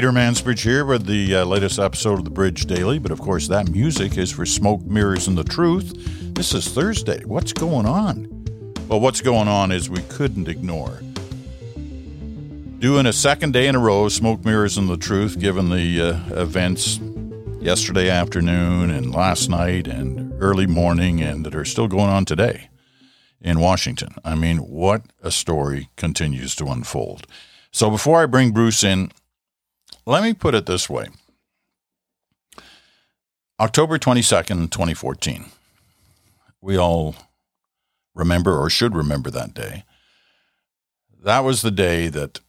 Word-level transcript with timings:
Peter 0.00 0.12
Mansbridge 0.12 0.62
here 0.62 0.86
with 0.86 1.04
the 1.04 1.36
uh, 1.36 1.44
latest 1.44 1.78
episode 1.78 2.18
of 2.18 2.24
the 2.24 2.30
Bridge 2.30 2.64
Daily. 2.64 2.98
But 2.98 3.10
of 3.10 3.20
course, 3.20 3.48
that 3.48 3.68
music 3.68 4.16
is 4.16 4.32
for 4.32 4.46
Smoke, 4.46 4.80
Mirrors, 4.86 5.28
and 5.28 5.36
the 5.36 5.44
Truth. 5.44 5.92
This 6.34 6.54
is 6.54 6.68
Thursday. 6.68 7.22
What's 7.26 7.52
going 7.52 7.84
on? 7.84 8.26
Well, 8.88 8.98
what's 8.98 9.20
going 9.20 9.46
on 9.46 9.70
is 9.70 9.90
we 9.90 10.00
couldn't 10.04 10.48
ignore 10.48 11.02
doing 12.78 13.04
a 13.04 13.12
second 13.12 13.52
day 13.52 13.66
in 13.66 13.74
a 13.74 13.78
row, 13.78 14.06
of 14.06 14.12
Smoke, 14.14 14.42
Mirrors, 14.42 14.78
and 14.78 14.88
the 14.88 14.96
Truth, 14.96 15.38
given 15.38 15.68
the 15.68 16.00
uh, 16.00 16.40
events 16.40 16.98
yesterday 17.60 18.08
afternoon 18.08 18.88
and 18.88 19.14
last 19.14 19.50
night 19.50 19.86
and 19.86 20.32
early 20.42 20.66
morning 20.66 21.20
and 21.20 21.44
that 21.44 21.54
are 21.54 21.66
still 21.66 21.88
going 21.88 22.08
on 22.08 22.24
today 22.24 22.70
in 23.42 23.60
Washington. 23.60 24.14
I 24.24 24.34
mean, 24.34 24.60
what 24.60 25.02
a 25.22 25.30
story 25.30 25.90
continues 25.98 26.54
to 26.54 26.68
unfold. 26.68 27.26
So 27.70 27.90
before 27.90 28.22
I 28.22 28.26
bring 28.26 28.50
Bruce 28.50 28.82
in, 28.82 29.12
let 30.06 30.22
me 30.22 30.32
put 30.32 30.54
it 30.54 30.66
this 30.66 30.88
way 30.88 31.08
October 33.58 33.98
22nd, 33.98 34.70
2014. 34.70 35.46
We 36.62 36.78
all 36.78 37.14
remember 38.14 38.58
or 38.58 38.70
should 38.70 38.94
remember 38.94 39.30
that 39.30 39.54
day. 39.54 39.84
That 41.22 41.40
was 41.40 41.62
the 41.62 41.70
day 41.70 42.08
that 42.08 42.40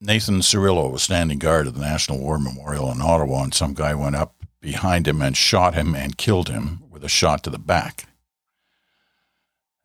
Nathan 0.00 0.40
Cirillo 0.40 0.92
was 0.92 1.02
standing 1.02 1.38
guard 1.38 1.66
at 1.66 1.74
the 1.74 1.80
National 1.80 2.20
War 2.20 2.38
Memorial 2.38 2.92
in 2.92 3.02
Ottawa, 3.02 3.42
and 3.42 3.54
some 3.54 3.74
guy 3.74 3.94
went 3.94 4.14
up 4.14 4.34
behind 4.60 5.08
him 5.08 5.20
and 5.22 5.36
shot 5.36 5.74
him 5.74 5.94
and 5.94 6.16
killed 6.16 6.48
him 6.48 6.84
with 6.88 7.04
a 7.04 7.08
shot 7.08 7.42
to 7.44 7.50
the 7.50 7.58
back. 7.58 8.07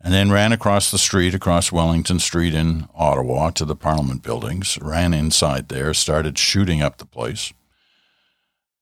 And 0.03 0.13
then 0.13 0.31
ran 0.31 0.51
across 0.51 0.91
the 0.91 0.97
street, 0.97 1.33
across 1.33 1.71
Wellington 1.71 2.19
Street 2.19 2.53
in 2.53 2.89
Ottawa 2.93 3.51
to 3.51 3.63
the 3.63 3.75
Parliament 3.75 4.21
buildings, 4.21 4.77
ran 4.81 5.13
inside 5.13 5.69
there, 5.69 5.93
started 5.93 6.37
shooting 6.37 6.81
up 6.81 6.97
the 6.97 7.05
place. 7.05 7.53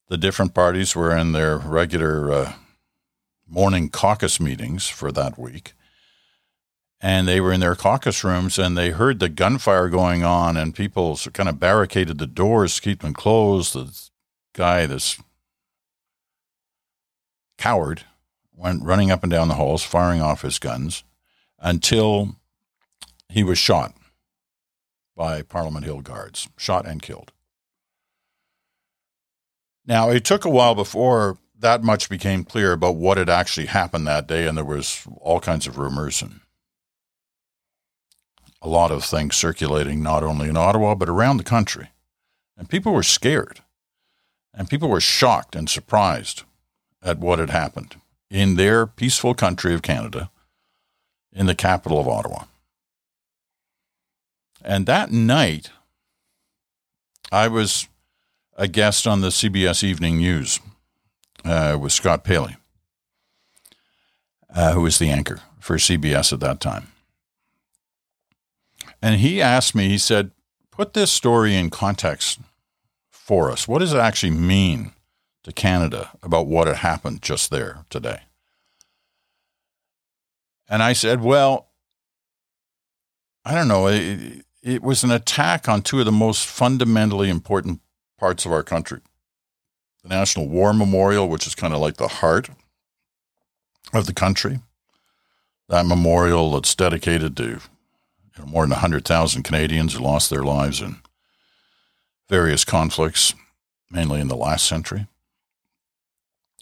The 0.08 0.16
different 0.18 0.52
parties 0.52 0.96
were 0.96 1.16
in 1.16 1.30
their 1.30 1.58
regular 1.58 2.30
uh, 2.32 2.52
morning 3.48 3.88
caucus 3.88 4.40
meetings 4.40 4.88
for 4.88 5.12
that 5.12 5.38
week 5.38 5.74
and 7.02 7.26
they 7.26 7.40
were 7.40 7.52
in 7.52 7.60
their 7.60 7.74
caucus 7.74 8.22
rooms 8.22 8.58
and 8.58 8.78
they 8.78 8.90
heard 8.90 9.18
the 9.18 9.28
gunfire 9.28 9.88
going 9.88 10.22
on 10.22 10.56
and 10.56 10.74
people 10.74 11.18
kind 11.32 11.48
of 11.48 11.58
barricaded 11.58 12.18
the 12.18 12.28
doors 12.28 12.76
to 12.76 12.82
keep 12.82 13.02
them 13.02 13.12
closed. 13.12 13.74
The 13.74 13.92
guy, 14.54 14.86
this 14.86 15.20
coward, 17.58 18.04
went 18.54 18.84
running 18.84 19.10
up 19.10 19.24
and 19.24 19.32
down 19.32 19.48
the 19.48 19.54
halls, 19.54 19.82
firing 19.82 20.22
off 20.22 20.42
his 20.42 20.60
guns 20.60 21.02
until 21.62 22.36
he 23.28 23.42
was 23.42 23.56
shot 23.56 23.94
by 25.16 25.40
Parliament 25.40 25.86
Hill 25.86 26.02
guards, 26.02 26.48
shot 26.58 26.86
and 26.86 27.00
killed. 27.00 27.32
Now, 29.86 30.10
it 30.10 30.24
took 30.24 30.44
a 30.44 30.50
while 30.50 30.74
before 30.74 31.38
that 31.58 31.82
much 31.82 32.08
became 32.10 32.44
clear 32.44 32.72
about 32.72 32.96
what 32.96 33.18
had 33.18 33.30
actually 33.30 33.66
happened 33.66 34.06
that 34.06 34.26
day, 34.26 34.46
and 34.46 34.58
there 34.58 34.64
was 34.64 35.06
all 35.20 35.40
kinds 35.40 35.66
of 35.66 35.78
rumors 35.78 36.20
and 36.20 36.40
a 38.60 38.68
lot 38.68 38.90
of 38.90 39.04
things 39.04 39.36
circulating 39.36 40.02
not 40.02 40.22
only 40.22 40.48
in 40.48 40.56
Ottawa, 40.56 40.94
but 40.94 41.08
around 41.08 41.36
the 41.36 41.44
country. 41.44 41.90
And 42.56 42.68
people 42.68 42.92
were 42.92 43.02
scared. 43.02 43.60
And 44.54 44.68
people 44.68 44.88
were 44.88 45.00
shocked 45.00 45.56
and 45.56 45.68
surprised 45.68 46.42
at 47.02 47.18
what 47.18 47.38
had 47.38 47.50
happened 47.50 47.96
in 48.30 48.56
their 48.56 48.86
peaceful 48.86 49.34
country 49.34 49.74
of 49.74 49.82
Canada, 49.82 50.30
in 51.32 51.46
the 51.46 51.54
capital 51.54 51.98
of 51.98 52.08
Ottawa. 52.08 52.44
And 54.64 54.86
that 54.86 55.10
night, 55.10 55.70
I 57.30 57.48
was 57.48 57.88
a 58.56 58.68
guest 58.68 59.06
on 59.06 59.20
the 59.20 59.28
CBS 59.28 59.82
Evening 59.82 60.18
News 60.18 60.60
uh, 61.44 61.76
with 61.80 61.92
Scott 61.92 62.24
Pelley, 62.24 62.56
uh, 64.54 64.72
who 64.72 64.82
was 64.82 64.98
the 64.98 65.10
anchor 65.10 65.40
for 65.58 65.76
CBS 65.76 66.32
at 66.32 66.40
that 66.40 66.60
time. 66.60 66.88
And 69.00 69.20
he 69.20 69.42
asked 69.42 69.74
me, 69.74 69.88
he 69.88 69.98
said, 69.98 70.30
put 70.70 70.94
this 70.94 71.10
story 71.10 71.56
in 71.56 71.70
context 71.70 72.38
for 73.10 73.50
us. 73.50 73.66
What 73.66 73.80
does 73.80 73.92
it 73.92 73.98
actually 73.98 74.30
mean 74.30 74.92
to 75.42 75.52
Canada 75.52 76.10
about 76.22 76.46
what 76.46 76.68
had 76.68 76.76
happened 76.76 77.22
just 77.22 77.50
there 77.50 77.84
today? 77.90 78.22
And 80.72 80.82
I 80.82 80.94
said, 80.94 81.20
well, 81.20 81.68
I 83.44 83.54
don't 83.54 83.68
know. 83.68 83.88
It, 83.88 84.46
it 84.62 84.82
was 84.82 85.04
an 85.04 85.10
attack 85.10 85.68
on 85.68 85.82
two 85.82 85.98
of 85.98 86.06
the 86.06 86.12
most 86.12 86.46
fundamentally 86.46 87.28
important 87.28 87.82
parts 88.18 88.46
of 88.46 88.52
our 88.52 88.62
country 88.62 89.00
the 90.02 90.08
National 90.08 90.48
War 90.48 90.72
Memorial, 90.72 91.28
which 91.28 91.46
is 91.46 91.54
kind 91.54 91.74
of 91.74 91.80
like 91.80 91.98
the 91.98 92.08
heart 92.08 92.48
of 93.92 94.06
the 94.06 94.14
country. 94.14 94.60
That 95.68 95.86
memorial 95.86 96.52
that's 96.52 96.74
dedicated 96.74 97.36
to 97.36 97.44
you 97.44 97.60
know, 98.38 98.46
more 98.46 98.62
than 98.64 98.70
100,000 98.70 99.42
Canadians 99.42 99.92
who 99.92 100.02
lost 100.02 100.30
their 100.30 100.42
lives 100.42 100.80
in 100.80 100.96
various 102.30 102.64
conflicts, 102.64 103.34
mainly 103.90 104.20
in 104.20 104.28
the 104.28 104.36
last 104.36 104.66
century. 104.66 105.06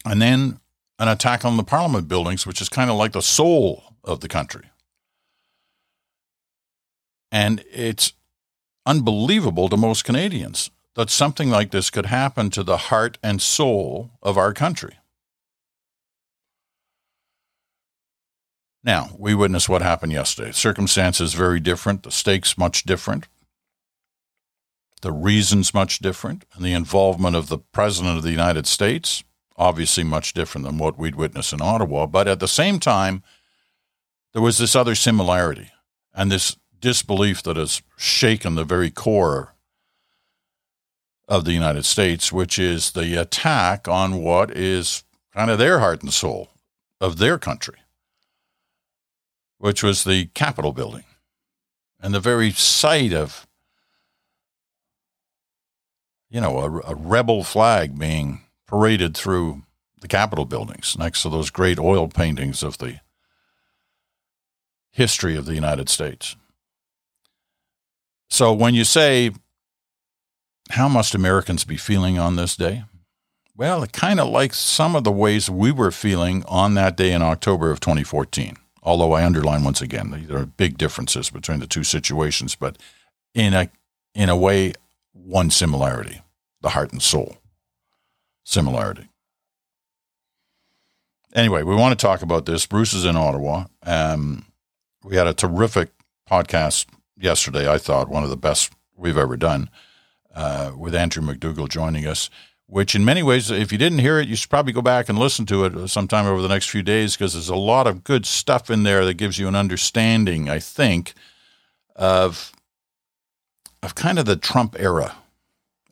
And 0.04 0.20
then 0.20 0.58
an 0.98 1.08
attack 1.08 1.44
on 1.44 1.56
the 1.56 1.62
parliament 1.62 2.08
buildings, 2.08 2.44
which 2.44 2.60
is 2.60 2.68
kind 2.68 2.90
of 2.90 2.96
like 2.96 3.12
the 3.12 3.22
soul 3.22 3.89
of 4.04 4.20
the 4.20 4.28
country. 4.28 4.70
And 7.32 7.64
it's 7.72 8.12
unbelievable 8.86 9.68
to 9.68 9.76
most 9.76 10.04
Canadians 10.04 10.70
that 10.94 11.10
something 11.10 11.50
like 11.50 11.70
this 11.70 11.90
could 11.90 12.06
happen 12.06 12.50
to 12.50 12.62
the 12.62 12.76
heart 12.76 13.18
and 13.22 13.40
soul 13.40 14.10
of 14.22 14.36
our 14.36 14.52
country. 14.52 14.96
Now, 18.82 19.10
we 19.18 19.34
witnessed 19.34 19.68
what 19.68 19.82
happened 19.82 20.12
yesterday. 20.12 20.52
Circumstances 20.52 21.34
very 21.34 21.60
different, 21.60 22.02
the 22.02 22.10
stakes 22.10 22.56
much 22.56 22.84
different, 22.84 23.28
the 25.02 25.12
reasons 25.12 25.74
much 25.74 25.98
different, 25.98 26.44
and 26.54 26.64
the 26.64 26.72
involvement 26.72 27.36
of 27.36 27.48
the 27.48 27.58
President 27.58 28.16
of 28.16 28.22
the 28.22 28.30
United 28.30 28.66
States 28.66 29.22
obviously 29.60 30.02
much 30.02 30.32
different 30.32 30.66
than 30.66 30.78
what 30.78 30.98
we'd 30.98 31.14
witnessed 31.14 31.52
in 31.52 31.60
Ottawa. 31.60 32.06
But 32.06 32.26
at 32.26 32.40
the 32.40 32.48
same 32.48 32.80
time, 32.80 33.22
there 34.32 34.42
was 34.42 34.58
this 34.58 34.76
other 34.76 34.94
similarity 34.94 35.70
and 36.14 36.30
this 36.30 36.56
disbelief 36.80 37.42
that 37.42 37.56
has 37.56 37.82
shaken 37.96 38.54
the 38.54 38.64
very 38.64 38.90
core 38.90 39.54
of 41.28 41.44
the 41.44 41.52
United 41.52 41.84
States, 41.84 42.32
which 42.32 42.58
is 42.58 42.92
the 42.92 43.20
attack 43.20 43.86
on 43.86 44.22
what 44.22 44.50
is 44.50 45.04
kind 45.34 45.50
of 45.50 45.58
their 45.58 45.78
heart 45.78 46.02
and 46.02 46.12
soul 46.12 46.50
of 47.00 47.18
their 47.18 47.38
country 47.38 47.76
which 49.60 49.82
was 49.82 50.04
the 50.04 50.24
Capitol 50.28 50.72
building. 50.72 51.04
And 52.00 52.14
the 52.14 52.20
very 52.20 52.50
sight 52.50 53.12
of, 53.12 53.46
you 56.30 56.40
know, 56.40 56.58
a, 56.58 56.92
a 56.92 56.94
rebel 56.94 57.44
flag 57.44 57.98
being 57.98 58.40
paraded 58.66 59.14
through 59.14 59.62
the 60.00 60.08
Capitol 60.08 60.46
buildings 60.46 60.96
next 60.98 61.22
to 61.22 61.28
those 61.28 61.50
great 61.50 61.78
oil 61.78 62.08
paintings 62.08 62.62
of 62.62 62.78
the 62.78 63.00
history 64.90 65.36
of 65.36 65.46
the 65.46 65.54
United 65.54 65.88
States. 65.88 66.36
So 68.28 68.52
when 68.52 68.74
you 68.74 68.84
say, 68.84 69.30
how 70.70 70.88
must 70.88 71.14
Americans 71.14 71.64
be 71.64 71.76
feeling 71.76 72.18
on 72.18 72.36
this 72.36 72.56
day? 72.56 72.84
Well, 73.56 73.82
it 73.82 73.92
kind 73.92 74.20
of 74.20 74.28
like 74.28 74.54
some 74.54 74.96
of 74.96 75.04
the 75.04 75.12
ways 75.12 75.50
we 75.50 75.72
were 75.72 75.90
feeling 75.90 76.44
on 76.46 76.74
that 76.74 76.96
day 76.96 77.12
in 77.12 77.22
October 77.22 77.70
of 77.70 77.80
2014 77.80 78.56
although 78.82 79.12
I 79.12 79.24
underline 79.24 79.64
once 79.64 79.80
again 79.80 80.26
there 80.28 80.38
are 80.38 80.46
big 80.46 80.78
differences 80.78 81.30
between 81.30 81.60
the 81.60 81.66
two 81.66 81.84
situations, 81.84 82.54
but 82.54 82.78
in 83.34 83.54
a 83.54 83.70
in 84.14 84.28
a 84.28 84.36
way, 84.36 84.72
one 85.12 85.50
similarity: 85.50 86.22
the 86.60 86.70
heart 86.70 86.92
and 86.92 87.02
soul 87.02 87.36
similarity. 88.44 89.08
Anyway, 91.32 91.62
we 91.62 91.76
want 91.76 91.96
to 91.96 92.06
talk 92.06 92.22
about 92.22 92.46
this. 92.46 92.66
Bruce 92.66 92.92
is 92.92 93.04
in 93.04 93.16
Ottawa. 93.16 93.66
Um, 93.84 94.46
we 95.02 95.16
had 95.16 95.26
a 95.26 95.34
terrific 95.34 95.90
podcast 96.28 96.86
yesterday. 97.16 97.70
I 97.70 97.78
thought 97.78 98.08
one 98.08 98.24
of 98.24 98.30
the 98.30 98.36
best 98.36 98.72
we've 98.96 99.18
ever 99.18 99.36
done, 99.36 99.70
uh, 100.34 100.72
with 100.76 100.94
Andrew 100.94 101.22
MacDougall 101.22 101.68
joining 101.68 102.06
us 102.06 102.30
which 102.70 102.94
in 102.94 103.04
many 103.04 103.22
ways, 103.22 103.50
if 103.50 103.72
you 103.72 103.78
didn't 103.78 103.98
hear 103.98 104.20
it, 104.20 104.28
you 104.28 104.36
should 104.36 104.48
probably 104.48 104.72
go 104.72 104.80
back 104.80 105.08
and 105.08 105.18
listen 105.18 105.44
to 105.44 105.64
it 105.64 105.88
sometime 105.88 106.24
over 106.24 106.40
the 106.40 106.48
next 106.48 106.70
few 106.70 106.82
days 106.82 107.16
because 107.16 107.32
there's 107.32 107.48
a 107.48 107.56
lot 107.56 107.88
of 107.88 108.04
good 108.04 108.24
stuff 108.24 108.70
in 108.70 108.84
there 108.84 109.04
that 109.04 109.14
gives 109.14 109.40
you 109.40 109.48
an 109.48 109.56
understanding, 109.56 110.48
I 110.48 110.60
think, 110.60 111.12
of 111.96 112.52
of 113.82 113.94
kind 113.96 114.18
of 114.18 114.24
the 114.24 114.36
Trump 114.36 114.76
era 114.78 115.16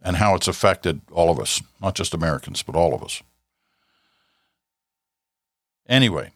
and 0.03 0.17
how 0.17 0.37
it's 0.37 0.47
affected 0.47 1.01
all 1.11 1.31
of 1.31 1.41
us, 1.41 1.61
not 1.83 1.97
just 1.97 2.15
Americans, 2.15 2.63
but 2.63 2.77
all 2.77 2.95
of 2.95 3.03
us. 3.03 3.23
Anyway, 5.89 6.31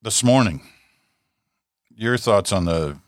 this 0.00 0.24
morning, 0.24 0.62
your 2.02 2.18
thoughts 2.18 2.52
on 2.52 2.64
the 2.64 2.98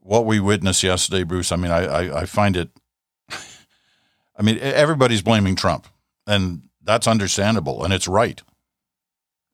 what 0.00 0.26
we 0.26 0.38
witnessed 0.38 0.82
yesterday, 0.82 1.22
Bruce, 1.22 1.50
I 1.50 1.56
mean, 1.56 1.70
I, 1.70 1.84
I, 1.84 2.20
I 2.20 2.24
find 2.26 2.58
it, 2.58 2.68
I 4.36 4.42
mean, 4.42 4.58
everybody's 4.60 5.22
blaming 5.22 5.56
Trump, 5.56 5.86
and 6.26 6.64
that's 6.82 7.06
understandable, 7.06 7.82
and 7.82 7.92
it's 7.92 8.06
right. 8.06 8.42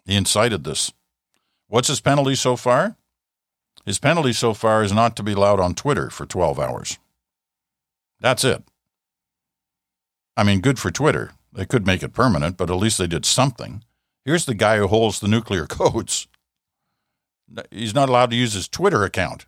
He 0.06 0.16
incited 0.16 0.64
this. 0.64 0.92
What's 1.68 1.86
his 1.86 2.00
penalty 2.00 2.34
so 2.34 2.56
far? 2.56 2.96
His 3.86 4.00
penalty 4.00 4.32
so 4.32 4.52
far 4.52 4.82
is 4.82 4.92
not 4.92 5.14
to 5.16 5.22
be 5.22 5.32
allowed 5.32 5.60
on 5.60 5.74
Twitter 5.74 6.10
for 6.10 6.26
12 6.26 6.58
hours. 6.58 6.98
That's 8.20 8.44
it. 8.44 8.64
I 10.36 10.42
mean, 10.42 10.60
good 10.60 10.80
for 10.80 10.90
Twitter. 10.90 11.32
They 11.52 11.64
could 11.64 11.86
make 11.86 12.02
it 12.02 12.12
permanent, 12.12 12.56
but 12.56 12.70
at 12.70 12.76
least 12.76 12.98
they 12.98 13.06
did 13.06 13.24
something. 13.24 13.84
Here's 14.24 14.46
the 14.46 14.54
guy 14.54 14.78
who 14.78 14.88
holds 14.88 15.20
the 15.20 15.28
nuclear 15.28 15.66
codes. 15.68 16.26
He's 17.70 17.94
not 17.94 18.08
allowed 18.08 18.30
to 18.30 18.36
use 18.36 18.52
his 18.52 18.68
Twitter 18.68 19.04
account 19.04 19.46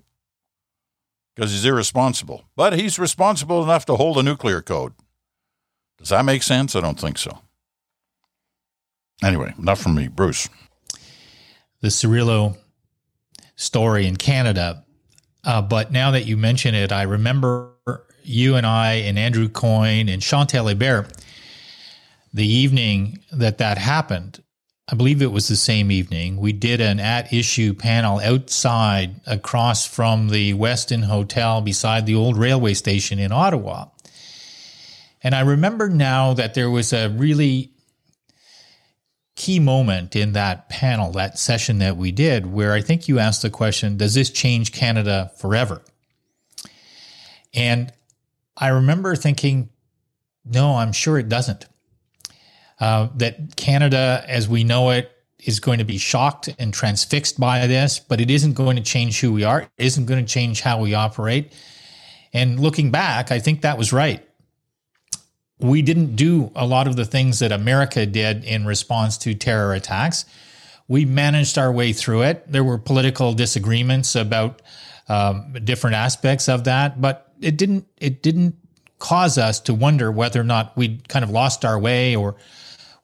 because 1.35 1.53
he's 1.53 1.65
irresponsible. 1.65 2.45
But 2.57 2.79
he's 2.79 2.99
responsible 2.99 3.63
enough 3.63 3.85
to 3.87 3.97
hold 3.97 4.19
a 4.19 4.23
nuclear 4.23 4.61
code. 4.61 4.93
Does 5.99 6.09
that 6.09 6.25
make 6.25 6.43
sense? 6.43 6.75
I 6.75 6.81
don't 6.81 6.99
think 6.99 7.19
so. 7.19 7.39
Anyway, 9.23 9.55
enough 9.59 9.81
from 9.81 9.95
me. 9.95 10.09
Bruce. 10.09 10.49
The 11.81 11.89
Cirillo 11.89 12.57
story 13.57 14.07
in 14.07 14.17
Canada. 14.17 14.85
Uh, 15.45 15.63
but 15.63 15.93
now 15.93 16.11
that 16.13 16.27
you 16.27 16.37
mention 16.37 16.75
it, 16.75 16.93
I 16.93 17.03
remember 17.03 17.73
you 18.25 18.57
and 18.57 18.67
I 18.67 18.95
and 18.95 19.19
Andrew 19.19 19.49
Coyne 19.49 20.09
and 20.09 20.23
Chantal 20.23 20.67
Hébert, 20.67 21.13
the 22.33 22.47
evening 22.47 23.19
that 23.33 23.59
that 23.59 23.79
happened, 23.79 24.43
I 24.89 24.97
believe 24.97 25.23
it 25.23 25.31
was 25.31 25.49
the 25.49 25.57
same 25.57 25.93
evening, 25.93 26.37
we 26.39 26.53
did 26.53 26.81
an 26.81 26.99
at 26.99 27.33
issue 27.33 27.73
panel 27.73 28.19
outside 28.19 29.21
across 29.27 29.87
from 29.87 30.29
the 30.29 30.55
Westin 30.55 31.05
Hotel 31.05 31.61
beside 31.61 32.05
the 32.05 32.17
old 32.17 32.37
railway 32.37 32.75
station 32.75 33.19
in 33.19 33.31
Ottawa. 33.31 33.87
And 35.23 35.35
I 35.35 35.41
remember 35.41 35.89
now 35.89 36.35
that 36.35 36.55
there 36.55 36.69
was 36.69 36.93
a 36.93 37.09
really 37.11 37.73
key 39.37 39.61
moment 39.61 40.17
in 40.17 40.33
that 40.33 40.69
panel, 40.69 41.13
that 41.13 41.39
session 41.39 41.79
that 41.79 41.97
we 41.97 42.11
did, 42.11 42.53
where 42.53 42.73
I 42.73 42.81
think 42.81 43.07
you 43.07 43.21
asked 43.21 43.43
the 43.43 43.51
question 43.51 43.97
Does 43.97 44.15
this 44.15 44.31
change 44.31 44.73
Canada 44.73 45.31
forever? 45.39 45.83
And 47.55 47.93
I 48.57 48.69
remember 48.69 49.15
thinking, 49.15 49.71
No, 50.45 50.77
I'm 50.77 50.93
sure 50.93 51.19
it 51.19 51.29
doesn't. 51.29 51.67
Uh, 52.83 53.09
that 53.15 53.55
Canada, 53.57 54.25
as 54.27 54.49
we 54.49 54.65
know 54.65 54.91
it, 54.91 55.13
is 55.45 55.61
going 55.61 55.79
to 55.79 55.85
be 55.85 55.99
shocked 55.99 56.49
and 56.59 56.75
transfixed 56.75 57.39
by 57.39 57.67
this, 57.67 57.99
but 57.99 58.21
it 58.21 58.31
isn't 58.31 58.55
going 58.55 58.77
to 58.77 58.83
change 58.83 59.21
who 59.21 59.33
we 59.33 59.45
are. 59.45 59.63
It 59.63 59.85
isn't 59.87 60.07
going 60.07 60.25
to 60.25 60.31
change 60.31 60.61
how 60.61 60.81
we 60.81 60.95
operate. 60.95 61.53
And 62.33 62.59
looking 62.59 62.91
back, 62.91 63.31
I 63.31 63.39
think 63.39 63.63
that 63.63 63.79
was 63.79 63.93
right 63.93 64.27
we 65.63 65.81
didn't 65.81 66.17
do 66.17 66.51
a 66.55 66.67
lot 66.67 66.87
of 66.87 66.97
the 66.97 67.05
things 67.05 67.39
that 67.39 67.53
America 67.53 68.05
did 68.05 68.45
in 68.45 68.67
response 68.67 69.17
to 69.19 69.35
terror 69.35 69.73
attacks. 69.73 70.25
We 70.89 71.05
managed 71.05 71.57
our 71.57 71.73
way 71.73 71.93
through 71.93 72.23
it. 72.23 72.51
There 72.51 72.65
were 72.65 72.79
political 72.79 73.33
disagreements 73.33 74.17
about 74.17 74.61
um, 75.09 75.57
different 75.65 75.97
aspects 75.97 76.49
of 76.49 76.65
that, 76.65 77.01
but 77.01 77.33
it 77.41 77.57
didn't. 77.57 77.87
It 77.99 78.23
didn't 78.23 78.57
cause 78.99 79.39
us 79.39 79.61
to 79.61 79.75
wonder 79.75 80.11
whether 80.13 80.41
or 80.41 80.45
not 80.45 80.77
we'd 80.77 81.09
kind 81.09 81.25
of 81.25 81.31
lost 81.31 81.65
our 81.65 81.79
way 81.79 82.15
or 82.15 82.37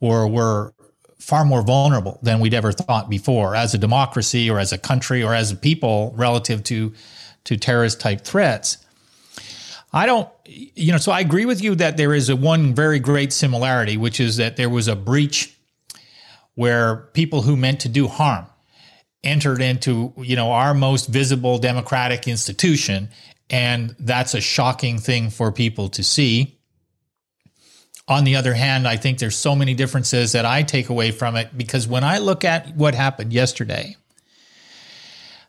or 0.01 0.29
were 0.29 0.75
far 1.19 1.45
more 1.45 1.63
vulnerable 1.63 2.19
than 2.23 2.41
we'd 2.41 2.55
ever 2.55 2.73
thought 2.73 3.11
before 3.11 3.55
as 3.55 3.75
a 3.75 3.79
democracy 3.79 4.49
or 4.49 4.59
as 4.59 4.73
a 4.73 4.79
country 4.79 5.23
or 5.23 5.35
as 5.35 5.51
a 5.51 5.57
people 5.57 6.13
relative 6.17 6.63
to 6.65 6.93
to 7.45 7.57
terrorist 7.57 8.01
type 8.01 8.23
threats. 8.23 8.79
I 9.93 10.05
don't, 10.05 10.29
you 10.45 10.93
know, 10.93 10.99
so 10.99 11.13
I 11.13 11.21
agree 11.21 11.47
with 11.47 11.63
you 11.63 11.75
that 11.77 11.97
there 11.97 12.13
is 12.13 12.29
a 12.29 12.37
one 12.37 12.75
very 12.75 12.99
great 12.99 13.33
similarity, 13.33 13.97
which 13.97 14.21
is 14.21 14.37
that 14.37 14.57
there 14.57 14.69
was 14.69 14.87
a 14.87 14.95
breach 14.95 15.57
where 16.55 17.09
people 17.15 17.43
who 17.43 17.57
meant 17.57 17.81
to 17.81 17.89
do 17.89 18.07
harm 18.07 18.47
entered 19.25 19.63
into, 19.63 20.13
you 20.19 20.37
know, 20.37 20.53
our 20.53 20.75
most 20.75 21.07
visible 21.07 21.59
democratic 21.59 22.29
institution. 22.29 23.09
And 23.49 23.97
that's 23.99 24.35
a 24.35 24.41
shocking 24.41 24.99
thing 24.99 25.31
for 25.31 25.53
people 25.53 25.89
to 25.91 26.03
see. 26.03 26.58
On 28.09 28.25
the 28.25 28.37
other 28.37 28.55
hand, 28.55 28.89
I 28.89 28.97
think 28.97 29.19
there's 29.19 29.37
so 29.37 29.55
many 29.55 29.75
differences 29.75 30.33
that 30.33 30.47
I 30.47 30.63
take 30.63 30.89
away 30.89 31.11
from 31.11 31.37
it 31.37 31.57
because 31.57 31.87
when 31.87 32.05
I 32.05 32.19
look 32.19 32.43
at 32.43 32.75
what 32.75 32.95
happened 32.95 33.35
yesterday, 33.35 33.97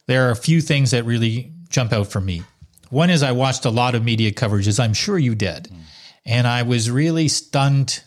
there 0.07 0.27
are 0.27 0.31
a 0.31 0.35
few 0.35 0.59
things 0.59 0.91
that 0.91 1.05
really 1.05 1.53
jump 1.69 1.93
out 1.93 2.07
for 2.07 2.19
me. 2.19 2.43
One 2.89 3.09
is 3.09 3.23
I 3.23 3.31
watched 3.31 3.63
a 3.65 3.69
lot 3.69 3.95
of 3.95 4.03
media 4.03 4.33
coverage, 4.33 4.67
as 4.67 4.79
I'm 4.79 4.93
sure 4.93 5.17
you 5.17 5.35
did. 5.35 5.71
And 6.25 6.45
I 6.47 6.63
was 6.63 6.91
really 6.91 7.27
stunned 7.27 8.03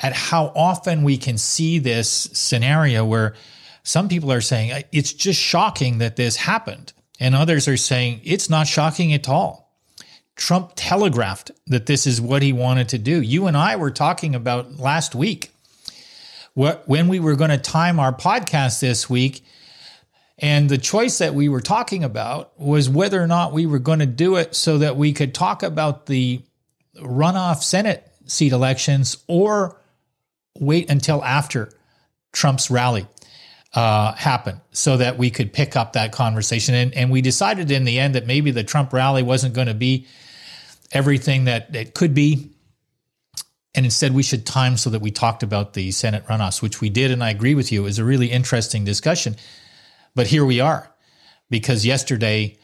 at 0.00 0.12
how 0.12 0.52
often 0.54 1.02
we 1.02 1.16
can 1.16 1.38
see 1.38 1.78
this 1.78 2.10
scenario 2.10 3.04
where 3.06 3.34
some 3.82 4.08
people 4.08 4.32
are 4.32 4.40
saying 4.40 4.82
it's 4.92 5.12
just 5.12 5.40
shocking 5.40 5.98
that 5.98 6.16
this 6.16 6.36
happened. 6.36 6.92
And 7.18 7.34
others 7.34 7.66
are 7.68 7.78
saying 7.78 8.20
it's 8.24 8.50
not 8.50 8.66
shocking 8.66 9.14
at 9.14 9.28
all. 9.28 9.65
Trump 10.36 10.72
telegraphed 10.76 11.50
that 11.66 11.86
this 11.86 12.06
is 12.06 12.20
what 12.20 12.42
he 12.42 12.52
wanted 12.52 12.88
to 12.90 12.98
do. 12.98 13.20
You 13.20 13.46
and 13.46 13.56
I 13.56 13.76
were 13.76 13.90
talking 13.90 14.34
about 14.34 14.78
last 14.78 15.14
week 15.14 15.50
what, 16.54 16.86
when 16.86 17.08
we 17.08 17.18
were 17.18 17.36
going 17.36 17.50
to 17.50 17.58
time 17.58 17.98
our 17.98 18.12
podcast 18.12 18.80
this 18.80 19.10
week 19.10 19.42
and 20.38 20.68
the 20.68 20.78
choice 20.78 21.18
that 21.18 21.34
we 21.34 21.48
were 21.48 21.60
talking 21.60 22.04
about 22.04 22.58
was 22.60 22.88
whether 22.88 23.22
or 23.22 23.26
not 23.26 23.52
we 23.52 23.64
were 23.64 23.78
going 23.78 24.00
to 24.00 24.06
do 24.06 24.36
it 24.36 24.54
so 24.54 24.78
that 24.78 24.96
we 24.96 25.12
could 25.12 25.34
talk 25.34 25.62
about 25.62 26.06
the 26.06 26.42
runoff 27.00 27.62
Senate 27.62 28.06
seat 28.26 28.52
elections 28.52 29.16
or 29.26 29.80
wait 30.58 30.90
until 30.90 31.24
after 31.24 31.70
Trump's 32.32 32.70
rally 32.70 33.06
uh, 33.72 34.12
happened 34.12 34.60
so 34.72 34.98
that 34.98 35.16
we 35.16 35.30
could 35.30 35.52
pick 35.52 35.76
up 35.76 35.94
that 35.94 36.12
conversation. 36.12 36.74
And, 36.74 36.94
and 36.94 37.10
we 37.10 37.22
decided 37.22 37.70
in 37.70 37.84
the 37.84 37.98
end 37.98 38.14
that 38.14 38.26
maybe 38.26 38.50
the 38.50 38.64
Trump 38.64 38.92
rally 38.92 39.22
wasn't 39.22 39.54
going 39.54 39.68
to 39.68 39.74
be 39.74 40.06
everything 40.92 41.44
that 41.44 41.74
it 41.74 41.94
could 41.94 42.14
be. 42.14 42.52
And 43.74 43.84
instead, 43.84 44.14
we 44.14 44.22
should 44.22 44.46
time 44.46 44.76
so 44.76 44.88
that 44.90 45.02
we 45.02 45.10
talked 45.10 45.42
about 45.42 45.74
the 45.74 45.90
Senate 45.90 46.26
runoffs, 46.26 46.62
which 46.62 46.80
we 46.80 46.88
did. 46.88 47.10
And 47.10 47.22
I 47.22 47.30
agree 47.30 47.54
with 47.54 47.70
you, 47.70 47.82
it 47.82 47.84
was 47.84 47.98
a 47.98 48.04
really 48.04 48.30
interesting 48.30 48.84
discussion. 48.84 49.36
But 50.14 50.28
here 50.28 50.46
we 50.46 50.60
are 50.60 50.90
because 51.50 51.84
yesterday 51.84 52.56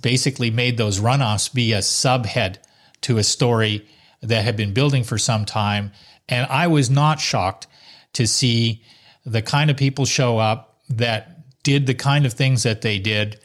basically 0.00 0.50
made 0.50 0.76
those 0.76 1.00
runoffs 1.00 1.52
be 1.52 1.72
a 1.72 1.78
subhead 1.78 2.56
to 3.02 3.18
a 3.18 3.22
story 3.22 3.86
that 4.22 4.44
had 4.44 4.56
been 4.56 4.72
building 4.72 5.04
for 5.04 5.18
some 5.18 5.44
time. 5.44 5.92
And 6.28 6.46
I 6.50 6.68
was 6.68 6.90
not 6.90 7.20
shocked 7.20 7.66
to 8.14 8.26
see 8.26 8.82
the 9.24 9.42
kind 9.42 9.70
of 9.70 9.76
people 9.76 10.06
show 10.06 10.38
up 10.38 10.78
that 10.88 11.62
did 11.62 11.86
the 11.86 11.94
kind 11.94 12.26
of 12.26 12.32
things 12.32 12.62
that 12.62 12.82
they 12.82 12.98
did, 12.98 13.38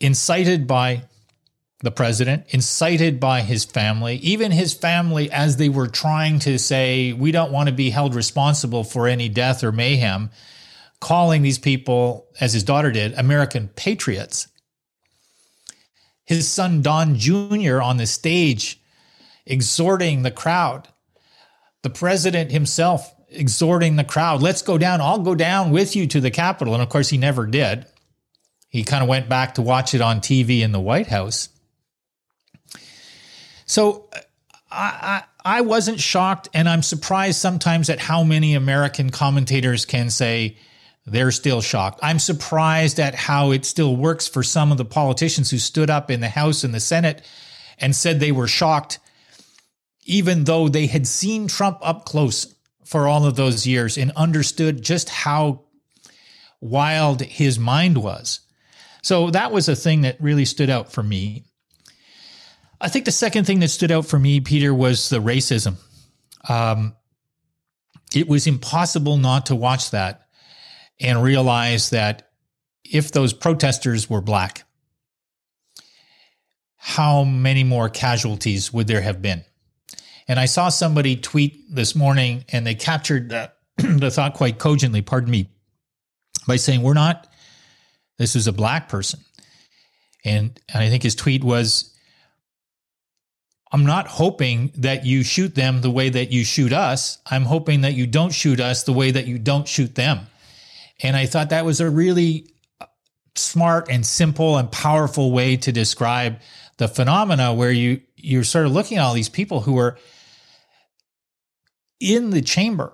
incited 0.00 0.66
by 0.66 1.04
the 1.80 1.90
president, 1.90 2.44
incited 2.48 3.20
by 3.20 3.42
his 3.42 3.64
family, 3.64 4.16
even 4.16 4.50
his 4.50 4.72
family, 4.72 5.30
as 5.30 5.56
they 5.56 5.68
were 5.68 5.88
trying 5.88 6.38
to 6.40 6.58
say, 6.58 7.12
we 7.12 7.32
don't 7.32 7.52
want 7.52 7.68
to 7.68 7.74
be 7.74 7.90
held 7.90 8.14
responsible 8.14 8.82
for 8.82 9.06
any 9.06 9.28
death 9.28 9.62
or 9.62 9.72
mayhem 9.72 10.30
calling 11.00 11.42
these 11.42 11.58
people, 11.58 12.26
as 12.40 12.54
his 12.54 12.64
daughter 12.64 12.90
did, 12.90 13.12
American 13.18 13.68
patriots. 13.68 14.48
His 16.24 16.48
son 16.48 16.82
Don 16.82 17.16
Jr. 17.16 17.80
on 17.82 17.98
the 17.98 18.06
stage 18.06 18.80
exhorting 19.44 20.22
the 20.22 20.30
crowd. 20.30 20.88
The 21.82 21.90
president 21.90 22.50
himself 22.50 23.14
exhorting 23.28 23.96
the 23.96 24.04
crowd, 24.04 24.42
let's 24.42 24.62
go 24.62 24.78
down. 24.78 25.00
I'll 25.00 25.18
go 25.18 25.34
down 25.34 25.70
with 25.70 25.94
you 25.94 26.06
to 26.08 26.20
the 26.20 26.30
Capitol. 26.30 26.74
And 26.74 26.82
of 26.82 26.88
course, 26.88 27.10
he 27.10 27.18
never 27.18 27.46
did. 27.46 27.86
He 28.68 28.82
kind 28.82 29.02
of 29.02 29.08
went 29.08 29.28
back 29.28 29.54
to 29.54 29.62
watch 29.62 29.94
it 29.94 30.00
on 30.00 30.20
TV 30.20 30.60
in 30.60 30.72
the 30.72 30.80
White 30.80 31.06
House. 31.06 31.48
So 33.66 34.08
uh, 34.12 34.20
I, 34.70 35.22
I, 35.44 35.58
I 35.58 35.60
wasn't 35.60 36.00
shocked, 36.00 36.48
and 36.54 36.68
I'm 36.68 36.82
surprised 36.82 37.38
sometimes 37.38 37.90
at 37.90 38.00
how 38.00 38.24
many 38.24 38.54
American 38.54 39.10
commentators 39.10 39.84
can 39.84 40.10
say, 40.10 40.56
they're 41.06 41.30
still 41.30 41.60
shocked. 41.60 42.00
I'm 42.02 42.18
surprised 42.18 42.98
at 42.98 43.14
how 43.14 43.52
it 43.52 43.64
still 43.64 43.94
works 43.94 44.26
for 44.26 44.42
some 44.42 44.72
of 44.72 44.78
the 44.78 44.84
politicians 44.84 45.50
who 45.50 45.58
stood 45.58 45.88
up 45.88 46.10
in 46.10 46.20
the 46.20 46.28
House 46.28 46.64
and 46.64 46.74
the 46.74 46.80
Senate 46.80 47.22
and 47.78 47.94
said 47.94 48.18
they 48.18 48.32
were 48.32 48.48
shocked, 48.48 48.98
even 50.04 50.44
though 50.44 50.68
they 50.68 50.86
had 50.86 51.06
seen 51.06 51.46
Trump 51.46 51.78
up 51.80 52.04
close 52.04 52.54
for 52.84 53.06
all 53.06 53.24
of 53.24 53.36
those 53.36 53.66
years 53.66 53.96
and 53.96 54.10
understood 54.12 54.82
just 54.82 55.08
how 55.08 55.62
wild 56.60 57.22
his 57.22 57.58
mind 57.58 57.98
was. 57.98 58.40
So 59.02 59.30
that 59.30 59.52
was 59.52 59.68
a 59.68 59.76
thing 59.76 60.00
that 60.00 60.20
really 60.20 60.44
stood 60.44 60.70
out 60.70 60.90
for 60.90 61.02
me. 61.04 61.45
I 62.80 62.88
think 62.88 63.04
the 63.04 63.12
second 63.12 63.46
thing 63.46 63.60
that 63.60 63.68
stood 63.68 63.90
out 63.90 64.06
for 64.06 64.18
me, 64.18 64.40
Peter, 64.40 64.74
was 64.74 65.08
the 65.08 65.18
racism. 65.18 65.76
Um, 66.48 66.94
it 68.14 68.28
was 68.28 68.46
impossible 68.46 69.16
not 69.16 69.46
to 69.46 69.54
watch 69.54 69.90
that 69.90 70.28
and 71.00 71.22
realize 71.22 71.90
that 71.90 72.30
if 72.84 73.12
those 73.12 73.32
protesters 73.32 74.08
were 74.08 74.20
black, 74.20 74.64
how 76.76 77.24
many 77.24 77.64
more 77.64 77.88
casualties 77.88 78.72
would 78.72 78.86
there 78.86 79.00
have 79.00 79.20
been? 79.20 79.44
And 80.28 80.38
I 80.38 80.46
saw 80.46 80.68
somebody 80.68 81.16
tweet 81.16 81.74
this 81.74 81.94
morning 81.94 82.44
and 82.50 82.66
they 82.66 82.74
captured 82.74 83.30
the, 83.30 83.52
the 83.76 84.10
thought 84.10 84.34
quite 84.34 84.58
cogently, 84.58 85.02
pardon 85.02 85.30
me, 85.30 85.50
by 86.46 86.56
saying, 86.56 86.82
We're 86.82 86.94
not, 86.94 87.26
this 88.18 88.36
is 88.36 88.46
a 88.46 88.52
black 88.52 88.88
person. 88.88 89.20
And, 90.24 90.60
and 90.72 90.82
I 90.82 90.88
think 90.88 91.02
his 91.02 91.14
tweet 91.14 91.42
was, 91.44 91.95
I'm 93.72 93.84
not 93.84 94.06
hoping 94.06 94.72
that 94.76 95.04
you 95.04 95.22
shoot 95.22 95.54
them 95.54 95.80
the 95.80 95.90
way 95.90 96.08
that 96.08 96.30
you 96.30 96.44
shoot 96.44 96.72
us. 96.72 97.18
I'm 97.26 97.44
hoping 97.44 97.80
that 97.80 97.94
you 97.94 98.06
don't 98.06 98.32
shoot 98.32 98.60
us 98.60 98.84
the 98.84 98.92
way 98.92 99.10
that 99.10 99.26
you 99.26 99.38
don't 99.38 99.66
shoot 99.66 99.94
them. 99.94 100.28
And 101.02 101.16
I 101.16 101.26
thought 101.26 101.50
that 101.50 101.64
was 101.64 101.80
a 101.80 101.90
really 101.90 102.48
smart 103.34 103.88
and 103.90 104.06
simple 104.06 104.56
and 104.56 104.70
powerful 104.70 105.32
way 105.32 105.56
to 105.58 105.72
describe 105.72 106.38
the 106.78 106.88
phenomena 106.88 107.52
where 107.54 107.72
you 107.72 108.00
you're 108.16 108.44
sort 108.44 108.66
of 108.66 108.72
looking 108.72 108.98
at 108.98 109.04
all 109.04 109.14
these 109.14 109.28
people 109.28 109.60
who 109.60 109.78
are 109.78 109.98
in 112.00 112.30
the 112.30 112.42
chamber, 112.42 112.92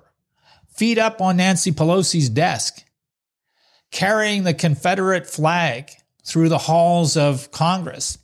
feet 0.74 0.98
up 0.98 1.20
on 1.20 1.36
Nancy 1.36 1.72
Pelosi's 1.72 2.28
desk, 2.28 2.84
carrying 3.90 4.44
the 4.44 4.54
Confederate 4.54 5.26
flag 5.26 5.90
through 6.24 6.48
the 6.48 6.58
halls 6.58 7.16
of 7.16 7.50
Congress. 7.50 8.18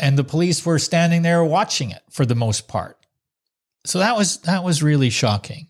And 0.00 0.16
the 0.16 0.24
police 0.24 0.64
were 0.64 0.78
standing 0.78 1.22
there 1.22 1.42
watching 1.44 1.90
it 1.90 2.02
for 2.10 2.24
the 2.24 2.34
most 2.34 2.68
part. 2.68 2.96
So 3.84 3.98
that 3.98 4.16
was 4.16 4.38
that 4.38 4.64
was 4.64 4.82
really 4.82 5.10
shocking. 5.10 5.68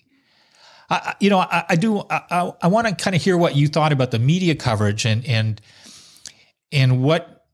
I, 0.91 1.15
you 1.21 1.31
know, 1.31 1.39
I, 1.39 1.65
I 1.71 1.77
do. 1.77 2.03
I, 2.11 2.53
I 2.63 2.69
want 2.69 2.89
to 2.89 2.95
kind 2.95 3.15
of 3.15 3.23
hear 3.23 3.37
what 3.37 3.55
you 3.55 3.69
thought 3.69 3.93
about 3.93 4.11
the 4.11 4.19
media 4.19 4.55
coverage 4.55 5.05
and 5.05 5.25
and 5.27 5.61
and 6.73 7.03
what 7.03 7.47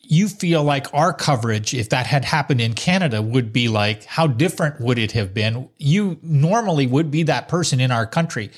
you 0.00 0.26
feel 0.26 0.64
like 0.64 0.86
our 0.94 1.12
coverage, 1.12 1.74
if 1.74 1.90
that 1.90 2.06
had 2.06 2.24
happened 2.24 2.62
in 2.62 2.72
Canada, 2.72 3.20
would 3.20 3.52
be 3.52 3.68
like. 3.68 4.04
How 4.04 4.26
different 4.26 4.80
would 4.80 4.98
it 4.98 5.12
have 5.12 5.34
been? 5.34 5.68
You 5.76 6.18
normally 6.22 6.86
would 6.86 7.10
be 7.10 7.24
that 7.24 7.48
person 7.48 7.78
in 7.78 7.90
our 7.90 8.06
country 8.06 8.50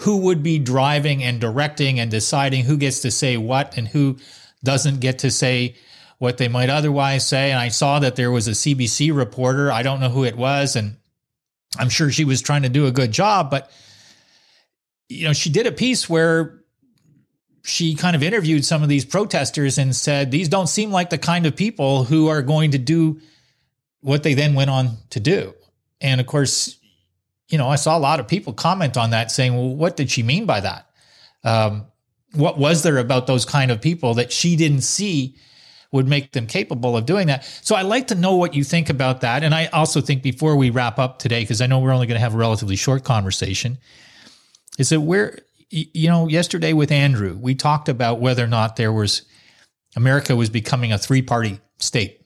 who 0.00 0.18
would 0.18 0.42
be 0.42 0.58
driving 0.58 1.22
and 1.22 1.40
directing 1.40 2.00
and 2.00 2.10
deciding 2.10 2.64
who 2.64 2.76
gets 2.76 3.00
to 3.00 3.10
say 3.10 3.36
what 3.36 3.76
and 3.76 3.88
who 3.88 4.16
doesn't 4.64 5.00
get 5.00 5.18
to 5.20 5.30
say 5.30 5.74
what 6.20 6.36
they 6.36 6.48
might 6.48 6.68
otherwise 6.68 7.26
say. 7.26 7.50
And 7.50 7.58
I 7.58 7.68
saw 7.68 7.98
that 7.98 8.14
there 8.14 8.30
was 8.30 8.46
a 8.46 8.50
CBC 8.50 9.16
reporter. 9.16 9.72
I 9.72 9.82
don't 9.82 10.00
know 10.00 10.10
who 10.10 10.24
it 10.24 10.36
was, 10.36 10.76
and 10.76 10.96
I'm 11.78 11.88
sure 11.88 12.10
she 12.10 12.26
was 12.26 12.42
trying 12.42 12.62
to 12.62 12.68
do 12.68 12.86
a 12.86 12.92
good 12.92 13.10
job, 13.10 13.50
but 13.50 13.72
you 15.08 15.24
know, 15.26 15.32
she 15.32 15.48
did 15.48 15.66
a 15.66 15.72
piece 15.72 16.10
where 16.10 16.60
she 17.62 17.94
kind 17.94 18.14
of 18.14 18.22
interviewed 18.22 18.66
some 18.66 18.82
of 18.82 18.90
these 18.90 19.06
protesters 19.06 19.78
and 19.78 19.96
said 19.96 20.30
these 20.30 20.50
don't 20.50 20.68
seem 20.68 20.90
like 20.90 21.08
the 21.08 21.18
kind 21.18 21.46
of 21.46 21.56
people 21.56 22.04
who 22.04 22.28
are 22.28 22.42
going 22.42 22.72
to 22.72 22.78
do 22.78 23.18
what 24.02 24.22
they 24.22 24.34
then 24.34 24.52
went 24.52 24.68
on 24.68 24.98
to 25.08 25.20
do. 25.20 25.54
And 26.02 26.20
of 26.20 26.26
course, 26.26 26.78
you 27.48 27.56
know, 27.56 27.68
I 27.68 27.76
saw 27.76 27.96
a 27.96 27.98
lot 27.98 28.20
of 28.20 28.28
people 28.28 28.52
comment 28.52 28.98
on 28.98 29.10
that 29.10 29.30
saying, 29.30 29.56
well, 29.56 29.74
what 29.74 29.96
did 29.96 30.10
she 30.10 30.22
mean 30.22 30.44
by 30.44 30.60
that? 30.60 30.86
Um, 31.44 31.86
what 32.34 32.58
was 32.58 32.82
there 32.82 32.98
about 32.98 33.26
those 33.26 33.46
kind 33.46 33.70
of 33.70 33.80
people 33.80 34.14
that 34.14 34.30
she 34.32 34.54
didn't 34.54 34.82
see 34.82 35.36
would 35.92 36.06
make 36.06 36.32
them 36.32 36.46
capable 36.46 36.96
of 36.96 37.04
doing 37.06 37.26
that. 37.26 37.44
So 37.62 37.74
I'd 37.74 37.82
like 37.82 38.08
to 38.08 38.14
know 38.14 38.36
what 38.36 38.54
you 38.54 38.62
think 38.62 38.90
about 38.90 39.22
that. 39.22 39.42
And 39.42 39.54
I 39.54 39.66
also 39.66 40.00
think 40.00 40.22
before 40.22 40.56
we 40.56 40.70
wrap 40.70 40.98
up 40.98 41.18
today, 41.18 41.40
because 41.40 41.60
I 41.60 41.66
know 41.66 41.80
we're 41.80 41.92
only 41.92 42.06
going 42.06 42.16
to 42.16 42.22
have 42.22 42.34
a 42.34 42.38
relatively 42.38 42.76
short 42.76 43.02
conversation, 43.02 43.78
is 44.78 44.90
that 44.90 45.00
we're, 45.00 45.38
you 45.70 46.08
know, 46.08 46.28
yesterday 46.28 46.72
with 46.72 46.92
Andrew, 46.92 47.36
we 47.40 47.54
talked 47.54 47.88
about 47.88 48.20
whether 48.20 48.44
or 48.44 48.48
not 48.48 48.76
there 48.76 48.92
was, 48.92 49.22
America 49.96 50.36
was 50.36 50.48
becoming 50.48 50.92
a 50.92 50.98
three 50.98 51.22
party 51.22 51.60
state. 51.78 52.20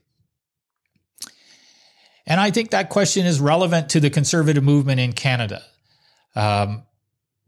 And 2.27 2.41
I 2.41 2.51
think 2.51 2.71
that 2.71 2.89
question 2.89 3.27
is 3.27 3.41
relevant 3.41 3.91
to 3.91 4.01
the 4.01 4.11
conservative 4.11 4.65
movement 4.65 5.01
in 5.01 5.13
Canada 5.13 5.63
um, 6.35 6.83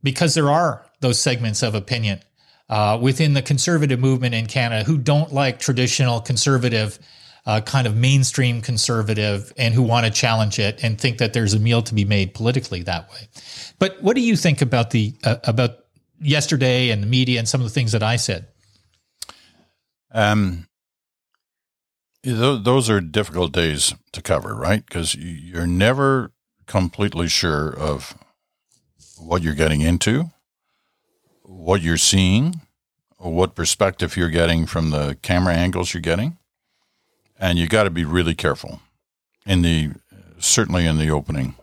because 0.03 0.35
there 0.35 0.51
are 0.51 0.87
those 1.01 1.19
segments 1.19 1.63
of 1.63 1.75
opinion 1.75 2.21
uh, 2.69 2.99
within 3.01 3.35
the 3.35 3.43
conservative 3.43 4.01
movement 4.01 4.35
in 4.35 4.47
Canada 4.47 4.85
who 4.85 4.99
don't 4.99 5.33
like 5.33 5.59
traditional 5.59 6.21
conservative, 6.21 6.99
uh, 7.47 7.61
kind 7.61 7.87
of 7.87 7.97
mainstream 7.97 8.61
conservative, 8.61 9.53
and 9.57 9.73
who 9.73 9.83
want 9.83 10.05
to 10.05 10.13
challenge 10.13 10.59
it 10.59 10.83
and 10.83 11.01
think 11.01 11.19
that 11.19 11.33
there's 11.33 11.55
a 11.55 11.61
meal 11.61 11.83
to 11.83 11.95
be 11.95 12.05
made 12.05 12.35
politically 12.35 12.83
that 12.83 13.09
way. 13.11 13.29
But 13.79 14.03
what 14.03 14.17
do 14.17 14.23
you 14.23 14.37
think 14.37 14.63
about 14.63 14.91
the 14.91 15.15
uh, 15.25 15.37
about 15.45 15.79
yesterday 16.21 16.91
and 16.91 17.03
the 17.03 17.07
media 17.07 17.39
and 17.39 17.49
some 17.49 17.61
of 17.61 17.67
the 17.67 17.73
things 17.73 17.93
that 17.93 18.03
I 18.03 18.17
said? 18.17 18.49
Um, 20.13 20.67
those 22.25 22.91
are 22.91 23.01
difficult 23.01 23.53
days 23.53 23.95
to 24.13 24.23
cover, 24.23 24.55
right? 24.55 24.85
Because 24.85 25.15
you're 25.15 25.67
never 25.67 26.33
completely 26.67 27.29
sure 27.29 27.69
of 27.69 28.19
what 29.19 29.43
you're 29.43 29.55
getting 29.55 29.81
into 29.83 30.31
what 31.47 31.81
you're 31.81 31.97
seeing, 31.97 32.61
what 33.19 33.55
perspective 33.55 34.17
you're 34.17 34.29
getting 34.29 34.67
from 34.67 34.91
the 34.91 35.17
camera 35.23 35.55
angles 35.55 35.95
you're 35.95 36.01
getting, 36.01 36.39
and 37.39 37.59
you 37.59 37.69
got 37.69 37.85
to 37.85 37.91
be 37.91 38.05
really 38.05 38.35
careful 38.35 38.81
in 39.47 39.63
the 39.63 39.91
certainly 40.39 40.87
in 40.87 40.99
the 40.99 41.11
opening 41.11 41.55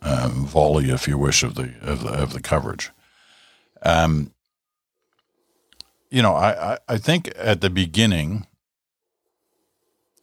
um, 0.00 0.46
volley, 0.46 0.90
if 0.90 1.06
you 1.06 1.18
wish, 1.18 1.42
of 1.42 1.54
the 1.54 1.74
of 1.82 2.02
the, 2.02 2.08
of 2.10 2.32
the 2.32 2.40
coverage. 2.40 2.90
Um, 3.82 4.32
you 6.10 6.22
know, 6.22 6.34
I, 6.34 6.72
I, 6.72 6.78
I 6.88 6.98
think 6.98 7.32
at 7.36 7.60
the 7.60 7.70
beginning, 7.70 8.46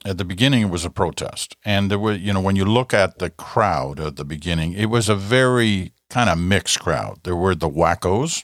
at 0.06 0.18
the 0.18 0.26
beginning 0.26 0.64
it 0.64 0.70
was 0.70 0.86
a 0.86 0.90
protest, 0.90 1.56
and 1.64 1.90
there 1.90 2.00
were 2.00 2.14
you 2.14 2.34
know 2.34 2.42
when 2.42 2.56
you 2.56 2.66
look 2.66 2.94
at 2.94 3.20
the 3.20 3.30
crowd 3.30 4.00
at 4.00 4.16
the 4.16 4.26
beginning, 4.26 4.74
it 4.74 4.88
was 4.88 5.08
a 5.08 5.16
very 5.16 5.94
kind 6.10 6.30
of 6.30 6.38
mixed 6.38 6.80
crowd. 6.80 7.20
There 7.24 7.36
were 7.36 7.56
the 7.56 7.70
wackos 7.70 8.44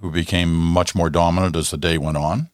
who 0.00 0.10
became 0.10 0.54
much 0.54 0.94
more 0.94 1.10
dominant 1.10 1.56
as 1.56 1.70
the 1.70 1.76
day 1.76 1.98
went 1.98 2.16
on. 2.16 2.48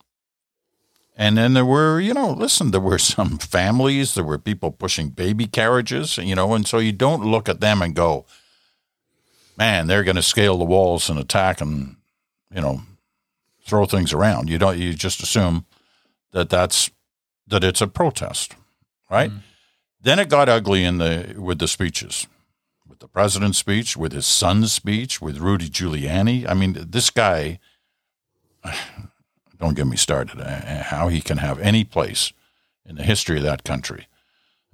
And 1.17 1.37
then 1.37 1.55
there 1.55 1.65
were, 1.65 2.01
you 2.01 2.15
know, 2.15 2.31
listen, 2.31 2.71
there 2.71 2.81
were 2.81 2.99
some 3.17 3.39
families, 3.39 4.15
there 4.15 4.25
were 4.25 4.39
people 4.39 4.71
pushing 4.71 5.11
baby 5.11 5.47
carriages, 5.47 6.19
you 6.19 6.35
know, 6.35 6.55
and 6.55 6.67
so 6.67 6.79
you 6.79 6.93
don't 6.93 7.25
look 7.25 7.49
at 7.49 7.61
them 7.61 7.83
and 7.83 7.95
go, 7.95 8.27
man, 9.57 9.87
they're 9.87 10.05
going 10.05 10.17
to 10.17 10.23
scale 10.23 10.59
the 10.59 10.65
walls 10.65 11.11
and 11.11 11.19
attack 11.19 11.61
and, 11.61 11.97
you 12.55 12.61
know, 12.61 12.83
throw 13.65 13.87
things 13.87 14.13
around. 14.13 14.49
You 14.49 14.59
don't, 14.59 14.79
you 14.79 14.95
just 14.95 15.23
assume 15.23 15.67
that 16.33 16.51
that's, 16.51 16.91
that 17.47 17.63
it's 17.63 17.81
a 17.81 17.87
protest, 17.87 18.57
right? 19.11 19.31
Mm. 19.31 19.41
Then 20.01 20.19
it 20.19 20.29
got 20.29 20.49
ugly 20.49 20.83
in 20.85 20.99
the, 20.99 21.37
with 21.39 21.59
the 21.59 21.69
speeches 21.69 22.27
the 23.01 23.09
president's 23.09 23.59
speech, 23.59 23.97
with 23.97 24.13
his 24.13 24.27
son's 24.27 24.73
speech, 24.73 25.21
with 25.21 25.39
Rudy 25.39 25.69
Giuliani. 25.69 26.49
I 26.49 26.55
mean, 26.55 26.77
this 26.89 27.11
guy, 27.11 27.59
don't 29.59 29.77
get 29.77 29.87
me 29.87 29.97
started, 29.97 30.41
uh, 30.41 30.83
how 30.85 31.09
he 31.09 31.21
can 31.21 31.39
have 31.39 31.59
any 31.61 31.85
place 31.85 32.33
in 32.85 32.97
the 32.97 33.03
history 33.03 33.39
of 33.39 33.45
that 33.45 33.65
country. 33.65 34.09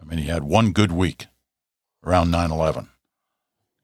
I 0.01 0.05
mean, 0.05 0.19
he 0.19 0.29
had 0.29 0.45
one 0.45 0.73
good 0.73 0.93
week 0.93 1.27
around 2.05 2.31
9 2.31 2.51
11. 2.51 2.89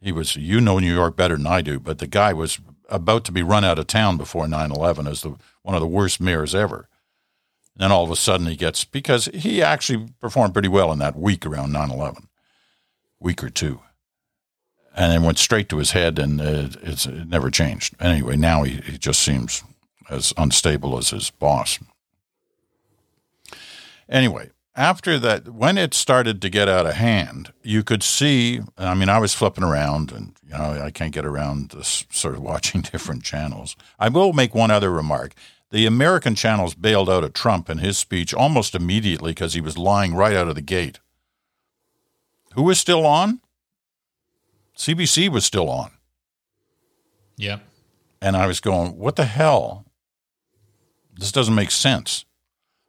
He 0.00 0.12
was, 0.12 0.36
you 0.36 0.60
know 0.60 0.78
New 0.78 0.94
York 0.94 1.16
better 1.16 1.36
than 1.36 1.46
I 1.46 1.62
do, 1.62 1.80
but 1.80 1.98
the 1.98 2.06
guy 2.06 2.32
was 2.32 2.60
about 2.88 3.24
to 3.24 3.32
be 3.32 3.42
run 3.42 3.64
out 3.64 3.78
of 3.78 3.86
town 3.86 4.16
before 4.16 4.46
9 4.46 4.70
11 4.70 5.06
as 5.06 5.22
the, 5.22 5.36
one 5.62 5.74
of 5.74 5.80
the 5.80 5.86
worst 5.86 6.20
mayors 6.20 6.54
ever. 6.54 6.88
And 7.74 7.82
then 7.82 7.92
all 7.92 8.04
of 8.04 8.10
a 8.10 8.16
sudden 8.16 8.46
he 8.46 8.56
gets, 8.56 8.84
because 8.84 9.26
he 9.34 9.62
actually 9.62 10.08
performed 10.20 10.52
pretty 10.52 10.68
well 10.68 10.92
in 10.92 10.98
that 11.00 11.16
week 11.16 11.44
around 11.44 11.72
9 11.72 11.90
11, 11.90 12.28
week 13.18 13.42
or 13.42 13.50
two 13.50 13.80
and 14.94 15.12
then 15.12 15.22
went 15.24 15.38
straight 15.38 15.68
to 15.68 15.78
his 15.78 15.90
head, 15.90 16.18
and 16.18 16.40
it, 16.40 16.76
it 16.76 17.28
never 17.28 17.50
changed. 17.50 17.94
Anyway, 18.00 18.36
now 18.36 18.62
he, 18.62 18.80
he 18.82 18.96
just 18.96 19.20
seems 19.20 19.62
as 20.08 20.32
unstable 20.36 20.96
as 20.96 21.10
his 21.10 21.30
boss. 21.30 21.78
Anyway, 24.08 24.50
after 24.76 25.18
that, 25.18 25.48
when 25.48 25.78
it 25.78 25.94
started 25.94 26.40
to 26.42 26.50
get 26.50 26.68
out 26.68 26.86
of 26.86 26.94
hand, 26.94 27.52
you 27.62 27.82
could 27.82 28.02
see. 28.02 28.60
I 28.78 28.94
mean, 28.94 29.08
I 29.08 29.18
was 29.18 29.34
flipping 29.34 29.64
around, 29.64 30.12
and 30.12 30.34
you 30.44 30.50
know, 30.50 30.82
I 30.84 30.90
can't 30.90 31.12
get 31.12 31.26
around 31.26 31.70
this 31.70 32.04
sort 32.10 32.34
of 32.34 32.42
watching 32.42 32.80
different 32.92 33.24
channels. 33.24 33.76
I 33.98 34.08
will 34.08 34.32
make 34.32 34.54
one 34.54 34.70
other 34.70 34.90
remark. 34.90 35.34
The 35.70 35.86
American 35.86 36.36
channels 36.36 36.74
bailed 36.74 37.10
out 37.10 37.24
of 37.24 37.32
Trump 37.32 37.68
in 37.68 37.78
his 37.78 37.98
speech 37.98 38.32
almost 38.32 38.76
immediately 38.76 39.32
because 39.32 39.54
he 39.54 39.60
was 39.60 39.76
lying 39.76 40.14
right 40.14 40.36
out 40.36 40.48
of 40.48 40.54
the 40.54 40.60
gate. 40.60 41.00
Who 42.54 42.62
was 42.62 42.78
still 42.78 43.04
on? 43.04 43.40
CBC 44.76 45.28
was 45.28 45.44
still 45.44 45.68
on. 45.68 45.90
Yeah. 47.36 47.58
And 48.20 48.36
I 48.36 48.46
was 48.46 48.60
going, 48.60 48.96
what 48.98 49.16
the 49.16 49.24
hell? 49.24 49.86
This 51.16 51.32
doesn't 51.32 51.54
make 51.54 51.70
sense. 51.70 52.24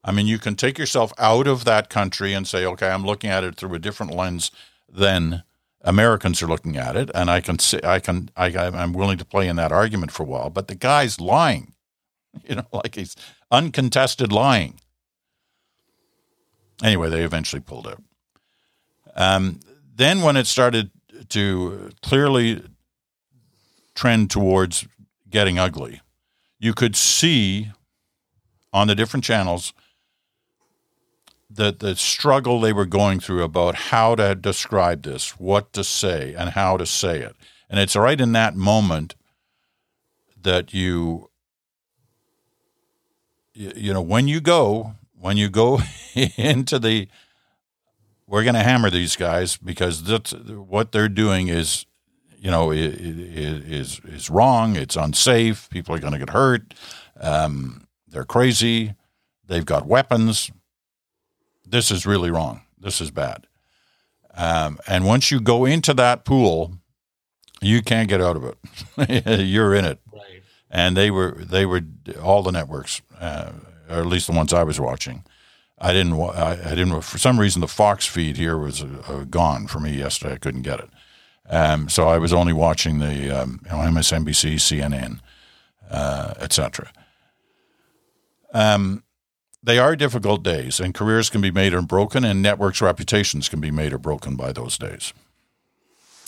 I 0.04 0.12
mean, 0.12 0.28
you 0.28 0.38
can 0.38 0.56
take 0.56 0.78
yourself 0.78 1.14
out 1.18 1.48
of 1.48 1.66
that 1.66 1.90
country 1.90 2.34
and 2.34 2.48
say, 2.48 2.66
okay, 2.66 2.90
I'm 2.90 3.06
looking 3.06 3.30
at 3.30 3.44
it 3.44 3.56
through 3.56 3.74
a 3.74 3.80
different 3.80 4.14
lens 4.14 4.52
than 4.88 5.44
Americans 5.82 6.42
are 6.42 6.48
looking 6.48 6.78
at 6.78 6.96
it, 6.96 7.12
and 7.14 7.30
I 7.30 7.42
can 7.42 7.60
say, 7.60 7.80
I 7.84 8.00
can, 8.00 8.30
I, 8.36 8.48
I'm 8.48 8.94
willing 8.94 9.18
to 9.20 9.26
play 9.26 9.48
in 9.48 9.56
that 9.58 9.72
argument 9.72 10.12
for 10.12 10.24
a 10.24 10.26
while. 10.26 10.50
But 10.50 10.68
the 10.68 10.76
guy's 10.76 11.20
lying, 11.20 11.74
you 12.48 12.56
know, 12.56 12.68
like 12.72 12.96
he's 12.96 13.16
uncontested 13.52 14.32
lying. 14.32 14.80
Anyway, 16.84 17.10
they 17.10 17.24
eventually 17.24 17.62
pulled 17.62 17.88
out. 17.88 18.04
Um, 19.16 19.60
then, 19.96 20.22
when 20.22 20.36
it 20.36 20.46
started 20.46 20.92
to 21.30 21.92
clearly 22.02 22.64
trend 23.96 24.30
towards 24.30 24.88
getting 25.30 25.58
ugly, 25.58 26.02
you 26.60 26.74
could 26.74 26.96
see 26.96 27.72
on 28.74 28.88
the 28.88 28.96
different 28.96 29.24
channels 29.24 29.74
the 31.50 31.72
the 31.72 31.96
struggle 31.96 32.60
they 32.60 32.74
were 32.74 32.86
going 32.86 33.20
through 33.20 33.44
about 33.44 33.76
how 33.76 34.16
to 34.16 34.36
describe 34.36 35.04
this, 35.04 35.40
what 35.40 35.72
to 35.74 35.84
say, 35.84 36.34
and 36.34 36.52
how 36.52 36.78
to 36.78 36.86
say 36.86 37.22
it. 37.22 37.36
And 37.70 37.80
it's 37.80 37.96
right 37.96 38.20
in 38.20 38.34
that 38.34 38.56
moment 38.56 39.16
that 40.42 40.74
you 40.74 41.30
you, 43.54 43.72
you 43.76 43.94
know 43.94 44.02
when 44.02 44.28
you 44.28 44.42
go 44.42 44.96
when 45.20 45.38
you 45.38 45.50
go 45.50 45.80
into 46.38 46.78
the 46.80 47.08
we're 48.28 48.44
going 48.44 48.56
to 48.56 48.64
hammer 48.64 48.90
these 48.90 49.16
guys 49.16 49.58
because 49.58 50.04
that's 50.04 50.32
what 50.34 50.92
they're 50.92 51.10
doing 51.10 51.48
is 51.48 51.86
you 52.38 52.52
know 52.52 52.72
is 52.72 54.02
is 54.06 54.30
wrong. 54.30 54.76
It's 54.76 54.96
unsafe. 54.96 55.70
People 55.70 55.96
are 55.96 56.00
going 56.00 56.14
to 56.14 56.20
get 56.20 56.30
hurt. 56.32 56.74
Um, 57.20 57.88
they're 58.08 58.26
crazy. 58.26 58.96
They've 59.48 59.66
got 59.66 59.86
weapons. 59.86 60.52
This 61.66 61.92
is 61.92 62.06
really 62.06 62.32
wrong. 62.32 62.62
This 62.80 63.02
is 63.02 63.12
bad. 63.12 63.48
Um, 64.36 64.80
and 64.88 65.06
once 65.06 65.32
you 65.32 65.40
go 65.40 65.66
into 65.66 65.94
that 65.94 66.26
pool 66.26 66.74
you 67.62 67.82
can't 67.82 68.08
get 68.08 68.22
out 68.22 68.36
of 68.36 68.44
it. 68.44 69.42
You're 69.46 69.74
in 69.74 69.86
it. 69.86 70.00
Right. 70.12 70.44
And 70.70 70.96
they 70.96 71.12
were 71.12 71.32
they 71.32 71.66
were 71.66 71.82
all 72.22 72.44
the 72.44 72.52
networks 72.52 73.02
uh, 73.20 73.52
or 73.90 73.98
at 73.98 74.06
least 74.06 74.28
the 74.28 74.34
ones 74.34 74.54
I 74.54 74.64
was 74.64 74.80
watching. 74.80 75.24
I 75.78 75.92
didn't. 75.92 76.14
I, 76.14 76.52
I 76.52 76.76
didn't. 76.76 77.02
For 77.02 77.18
some 77.18 77.40
reason, 77.40 77.62
the 77.62 77.68
Fox 77.68 78.06
feed 78.06 78.38
here 78.38 78.58
was 78.58 78.84
uh, 78.84 79.26
gone 79.30 79.68
for 79.68 79.80
me 79.80 79.92
yesterday. 79.92 80.36
I 80.36 80.38
couldn't 80.38 80.62
get 80.62 80.80
it, 80.80 80.90
um, 81.50 81.90
so 81.90 82.08
I 82.08 82.18
was 82.18 82.32
only 82.32 82.54
watching 82.54 83.00
the 83.00 83.30
um, 83.30 83.60
you 83.66 83.72
know, 83.72 83.78
MSNBC, 83.78 84.56
CNN, 84.56 85.20
uh, 85.90 86.34
etc. 86.40 86.92
Um, 88.54 89.04
they 89.62 89.78
are 89.78 89.96
difficult 89.96 90.44
days, 90.44 90.80
and 90.80 90.94
careers 90.94 91.30
can 91.30 91.42
be 91.42 91.52
made 91.52 91.74
or 91.74 91.82
broken, 91.82 92.24
and 92.24 92.42
networks' 92.42 92.82
reputations 92.82 93.50
can 93.50 93.60
be 93.60 93.72
made 93.72 93.92
or 93.92 93.98
broken 93.98 94.36
by 94.36 94.54
those 94.54 94.78
days. 94.78 95.12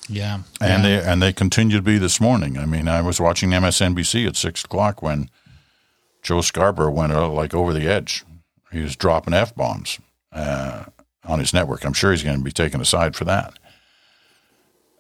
Yeah, 0.09 0.39
and 0.59 0.83
yeah. 0.83 0.99
they 0.99 1.03
and 1.03 1.21
they 1.21 1.31
continue 1.33 1.77
to 1.77 1.83
be 1.83 1.97
this 1.97 2.19
morning. 2.19 2.57
I 2.57 2.65
mean, 2.65 2.87
I 2.87 3.01
was 3.01 3.21
watching 3.21 3.51
MSNBC 3.51 4.27
at 4.27 4.35
six 4.35 4.63
o'clock 4.63 5.01
when 5.01 5.29
Joe 6.21 6.41
Scarborough 6.41 6.91
went 6.91 7.13
uh, 7.13 7.29
like 7.29 7.53
over 7.53 7.73
the 7.73 7.87
edge. 7.87 8.25
He 8.71 8.81
was 8.81 8.95
dropping 8.95 9.33
f 9.33 9.55
bombs 9.55 9.99
uh, 10.31 10.85
on 11.25 11.39
his 11.39 11.53
network. 11.53 11.85
I'm 11.85 11.93
sure 11.93 12.11
he's 12.11 12.23
going 12.23 12.37
to 12.37 12.43
be 12.43 12.51
taken 12.51 12.81
aside 12.81 13.15
for 13.15 13.25
that. 13.25 13.57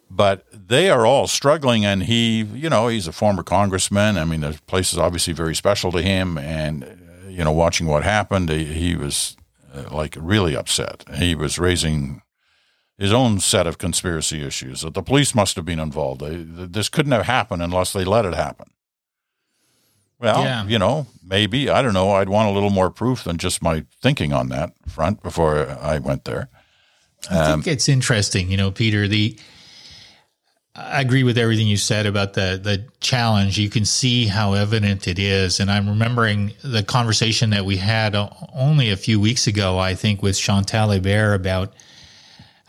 But 0.09 0.45
they 0.53 0.89
are 0.89 1.05
all 1.05 1.27
struggling, 1.27 1.83
and 1.83 2.03
he, 2.03 2.43
you 2.43 2.69
know, 2.69 2.87
he's 2.87 3.07
a 3.07 3.11
former 3.11 3.43
congressman. 3.43 4.17
I 4.17 4.23
mean, 4.23 4.39
the 4.39 4.59
place 4.65 4.93
is 4.93 4.99
obviously 4.99 5.33
very 5.33 5.53
special 5.53 5.91
to 5.91 6.01
him, 6.01 6.37
and 6.37 6.83
uh, 6.83 7.27
you 7.27 7.43
know, 7.43 7.51
watching 7.51 7.87
what 7.87 8.03
happened, 8.03 8.49
he, 8.49 8.63
he 8.65 8.95
was 8.95 9.35
uh, 9.73 9.83
like 9.91 10.15
really 10.17 10.55
upset. 10.55 11.03
He 11.15 11.35
was 11.35 11.59
raising 11.59 12.21
his 12.97 13.11
own 13.13 13.39
set 13.39 13.67
of 13.67 13.77
conspiracy 13.77 14.43
issues 14.45 14.81
that 14.81 14.93
the 14.93 15.03
police 15.03 15.35
must 15.35 15.55
have 15.55 15.65
been 15.65 15.79
involved. 15.79 16.21
They, 16.21 16.37
this 16.37 16.89
couldn't 16.89 17.11
have 17.11 17.25
happened 17.25 17.61
unless 17.61 17.93
they 17.93 18.05
let 18.05 18.25
it 18.25 18.33
happen. 18.33 18.71
Well, 20.19 20.43
yeah. 20.43 20.65
you 20.65 20.79
know, 20.79 21.07
maybe 21.23 21.69
I 21.69 21.81
don't 21.81 21.93
know. 21.93 22.11
I'd 22.11 22.29
want 22.29 22.49
a 22.49 22.51
little 22.51 22.69
more 22.69 22.89
proof 22.89 23.23
than 23.23 23.37
just 23.37 23.61
my 23.61 23.85
thinking 24.01 24.33
on 24.33 24.49
that 24.49 24.73
front 24.87 25.21
before 25.21 25.69
I 25.69 25.99
went 25.99 26.25
there. 26.25 26.49
Um, 27.29 27.37
I 27.37 27.51
think 27.51 27.67
it's 27.67 27.89
interesting, 27.89 28.49
you 28.49 28.57
know, 28.57 28.71
Peter. 28.71 29.07
The 29.07 29.37
I 30.75 31.01
agree 31.01 31.23
with 31.23 31.37
everything 31.37 31.67
you 31.67 31.77
said 31.77 32.05
about 32.05 32.33
the 32.33 32.59
the 32.61 32.87
challenge. 32.99 33.59
You 33.59 33.69
can 33.69 33.85
see 33.85 34.25
how 34.25 34.53
evident 34.53 35.07
it 35.07 35.19
is, 35.19 35.59
and 35.59 35.69
I'm 35.69 35.87
remembering 35.87 36.53
the 36.63 36.83
conversation 36.83 37.51
that 37.51 37.65
we 37.65 37.77
had 37.77 38.15
only 38.53 38.89
a 38.89 38.97
few 38.97 39.19
weeks 39.19 39.45
ago. 39.45 39.77
I 39.77 39.93
think 39.93 40.23
with 40.23 40.37
Chantal 40.37 40.89
Hébert 40.89 41.35
about. 41.35 41.73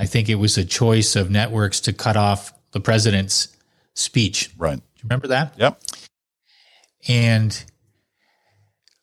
I 0.01 0.07
think 0.07 0.29
it 0.29 0.37
was 0.37 0.57
a 0.57 0.65
choice 0.65 1.17
of 1.17 1.29
networks 1.29 1.81
to 1.81 1.93
cut 1.93 2.17
off 2.17 2.53
the 2.71 2.79
president's 2.79 3.49
speech. 3.95 4.51
Right. 4.57 4.77
Do 4.77 4.83
you 4.95 5.03
remember 5.03 5.27
that? 5.27 5.55
Yep. 5.57 5.83
And 7.09 7.65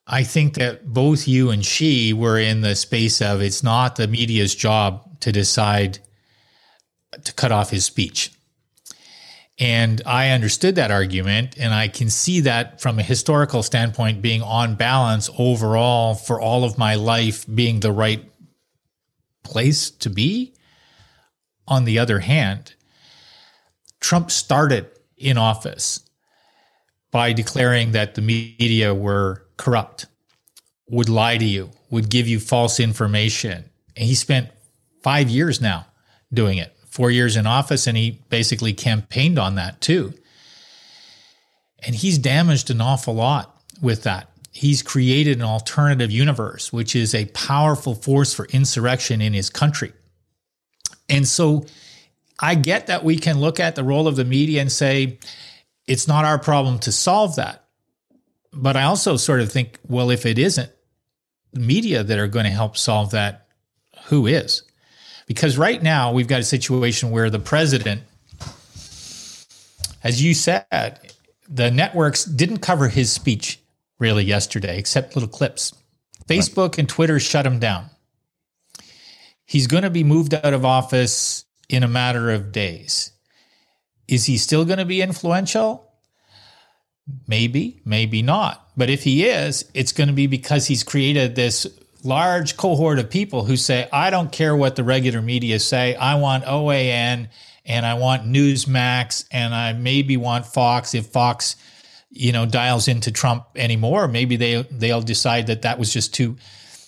I 0.08 0.24
think 0.24 0.54
that 0.56 0.86
both 0.86 1.28
you 1.28 1.50
and 1.50 1.66
she 1.66 2.14
were 2.14 2.38
in 2.38 2.62
the 2.62 2.76
space 2.76 3.22
of 3.22 3.42
it's 3.42 3.64
not 3.64 3.96
the 3.96 4.08
media's 4.08 4.54
job 4.54 5.20
to 5.22 5.32
decide 5.32 6.00
to 7.24 7.34
cut 7.34 7.52
off 7.52 7.72
his 7.72 7.86
speech. 7.86 8.32
And 9.58 10.02
I 10.06 10.30
understood 10.32 10.76
that 10.76 10.92
argument, 10.92 11.56
and 11.58 11.74
I 11.74 11.88
can 11.88 12.10
see 12.10 12.42
that 12.42 12.82
from 12.82 13.00
a 13.00 13.04
historical 13.04 13.64
standpoint 13.64 14.22
being 14.22 14.42
on 14.42 14.76
balance 14.76 15.30
overall 15.38 16.14
for 16.14 16.42
all 16.42 16.66
of 16.66 16.78
my 16.78 16.96
life 16.96 17.46
being 17.54 17.80
the 17.80 17.94
right 17.94 18.30
place 19.44 19.90
to 19.90 20.10
be. 20.10 20.54
On 21.68 21.86
the 21.86 21.98
other 21.98 22.20
hand, 22.20 22.76
Trump 24.02 24.30
started 24.30 24.88
in 25.18 25.38
office 25.38 26.05
by 27.16 27.32
declaring 27.32 27.94
that 27.94 28.16
the 28.16 28.22
media 28.22 28.94
were 28.94 29.42
corrupt, 29.56 30.06
would 30.90 31.08
lie 31.08 31.38
to 31.38 31.46
you, 31.46 31.70
would 31.90 32.10
give 32.10 32.28
you 32.28 32.42
false 32.42 32.78
information. 32.78 33.64
And 33.96 34.06
he 34.06 34.16
spent 34.16 34.50
five 35.02 35.30
years 35.30 35.62
now 35.62 35.86
doing 36.34 36.58
it, 36.58 36.76
four 36.90 37.10
years 37.10 37.38
in 37.38 37.48
office, 37.48 37.88
and 37.88 37.96
he 37.96 38.20
basically 38.28 38.74
campaigned 38.74 39.40
on 39.40 39.56
that 39.56 39.80
too. 39.80 40.14
And 41.86 41.96
he's 41.96 42.18
damaged 42.18 42.70
an 42.70 42.82
awful 42.82 43.16
lot 43.16 43.64
with 43.82 44.04
that. 44.04 44.30
He's 44.52 44.84
created 44.84 45.38
an 45.38 45.46
alternative 45.46 46.12
universe, 46.12 46.74
which 46.74 46.98
is 46.98 47.16
a 47.16 47.28
powerful 47.28 47.96
force 47.96 48.34
for 48.34 48.44
insurrection 48.48 49.22
in 49.22 49.32
his 49.32 49.50
country. 49.50 49.94
And 51.08 51.26
so 51.26 51.66
I 52.42 52.56
get 52.56 52.88
that 52.88 53.06
we 53.06 53.16
can 53.16 53.40
look 53.40 53.58
at 53.62 53.76
the 53.76 53.86
role 53.86 54.06
of 54.06 54.18
the 54.18 54.26
media 54.26 54.60
and 54.60 54.70
say, 54.70 55.18
it's 55.88 56.08
not 56.08 56.26
our 56.26 56.40
problem 56.40 56.80
to 56.80 56.92
solve 56.92 57.36
that. 57.36 57.64
But 58.52 58.78
I 58.78 58.84
also 58.84 59.18
sort 59.18 59.42
of 59.42 59.52
think, 59.52 59.80
well, 59.88 60.10
if 60.10 60.26
it 60.26 60.40
isn't 60.40 60.72
media 61.54 62.04
that 62.04 62.20
are 62.20 62.28
going 62.28 62.46
to 62.46 62.52
help 62.52 62.78
solve 62.78 63.12
that, 63.12 63.48
who 64.06 64.28
is? 64.28 64.64
Because 65.28 65.58
right 65.58 65.82
now 65.82 66.12
we've 66.12 66.28
got 66.28 66.42
a 66.42 66.46
situation 66.46 67.12
where 67.12 67.30
the 67.30 67.40
president, 67.40 68.02
as 70.04 70.22
you 70.22 70.34
said, 70.34 71.00
the 71.50 71.72
networks 71.72 72.26
didn't 72.26 72.60
cover 72.60 72.88
his 72.88 73.12
speech 73.12 73.60
really 74.00 74.24
yesterday, 74.24 74.78
except 74.78 75.16
little 75.16 75.30
clips. 75.30 75.74
Facebook 76.28 76.78
and 76.78 76.88
Twitter 76.88 77.20
shut 77.20 77.46
him 77.46 77.60
down. 77.60 77.90
He's 79.46 79.68
going 79.68 79.84
to 79.84 79.90
be 79.90 80.04
moved 80.04 80.34
out 80.34 80.54
of 80.54 80.66
office 80.66 81.46
in 81.70 81.84
a 81.84 81.88
matter 81.88 82.32
of 82.32 82.52
days. 82.52 83.12
Is 84.08 84.26
he 84.26 84.38
still 84.38 84.66
going 84.66 84.80
to 84.80 84.86
be 84.86 85.02
influential? 85.02 85.92
Maybe, 87.28 87.82
maybe 87.86 88.22
not. 88.22 88.68
But 88.76 88.90
if 88.90 89.04
he 89.04 89.26
is, 89.26 89.70
it's 89.74 89.92
going 89.92 90.08
to 90.08 90.14
be 90.14 90.28
because 90.28 90.68
he's 90.68 90.84
created 90.84 91.36
this 91.36 91.68
large 92.04 92.56
cohort 92.58 93.00
of 93.00 93.10
people 93.10 93.46
who 93.46 93.58
say, 93.58 93.90
I 93.92 94.10
don't 94.10 94.32
care 94.32 94.56
what 94.56 94.76
the 94.76 94.84
regular 94.84 95.22
media 95.22 95.60
say. 95.60 95.96
I 95.96 96.16
want 96.16 96.46
OAN 96.46 97.30
and 97.66 97.86
I 97.86 97.96
want 97.96 98.24
Newsmax 98.24 99.26
and 99.32 99.54
I 99.54 99.74
maybe 99.74 100.18
want 100.18 100.46
Fox 100.46 100.94
if 100.94 101.08
Fox, 101.08 101.56
you 102.12 102.32
know, 102.32 102.46
dials 102.46 102.88
into 102.88 103.12
Trump 103.12 103.46
anymore. 103.56 104.08
Maybe 104.08 104.36
they 104.36 104.62
they'll 104.72 105.02
decide 105.02 105.48
that 105.48 105.64
that 105.64 105.80
was 105.80 105.92
just 105.92 106.14
too 106.14 106.38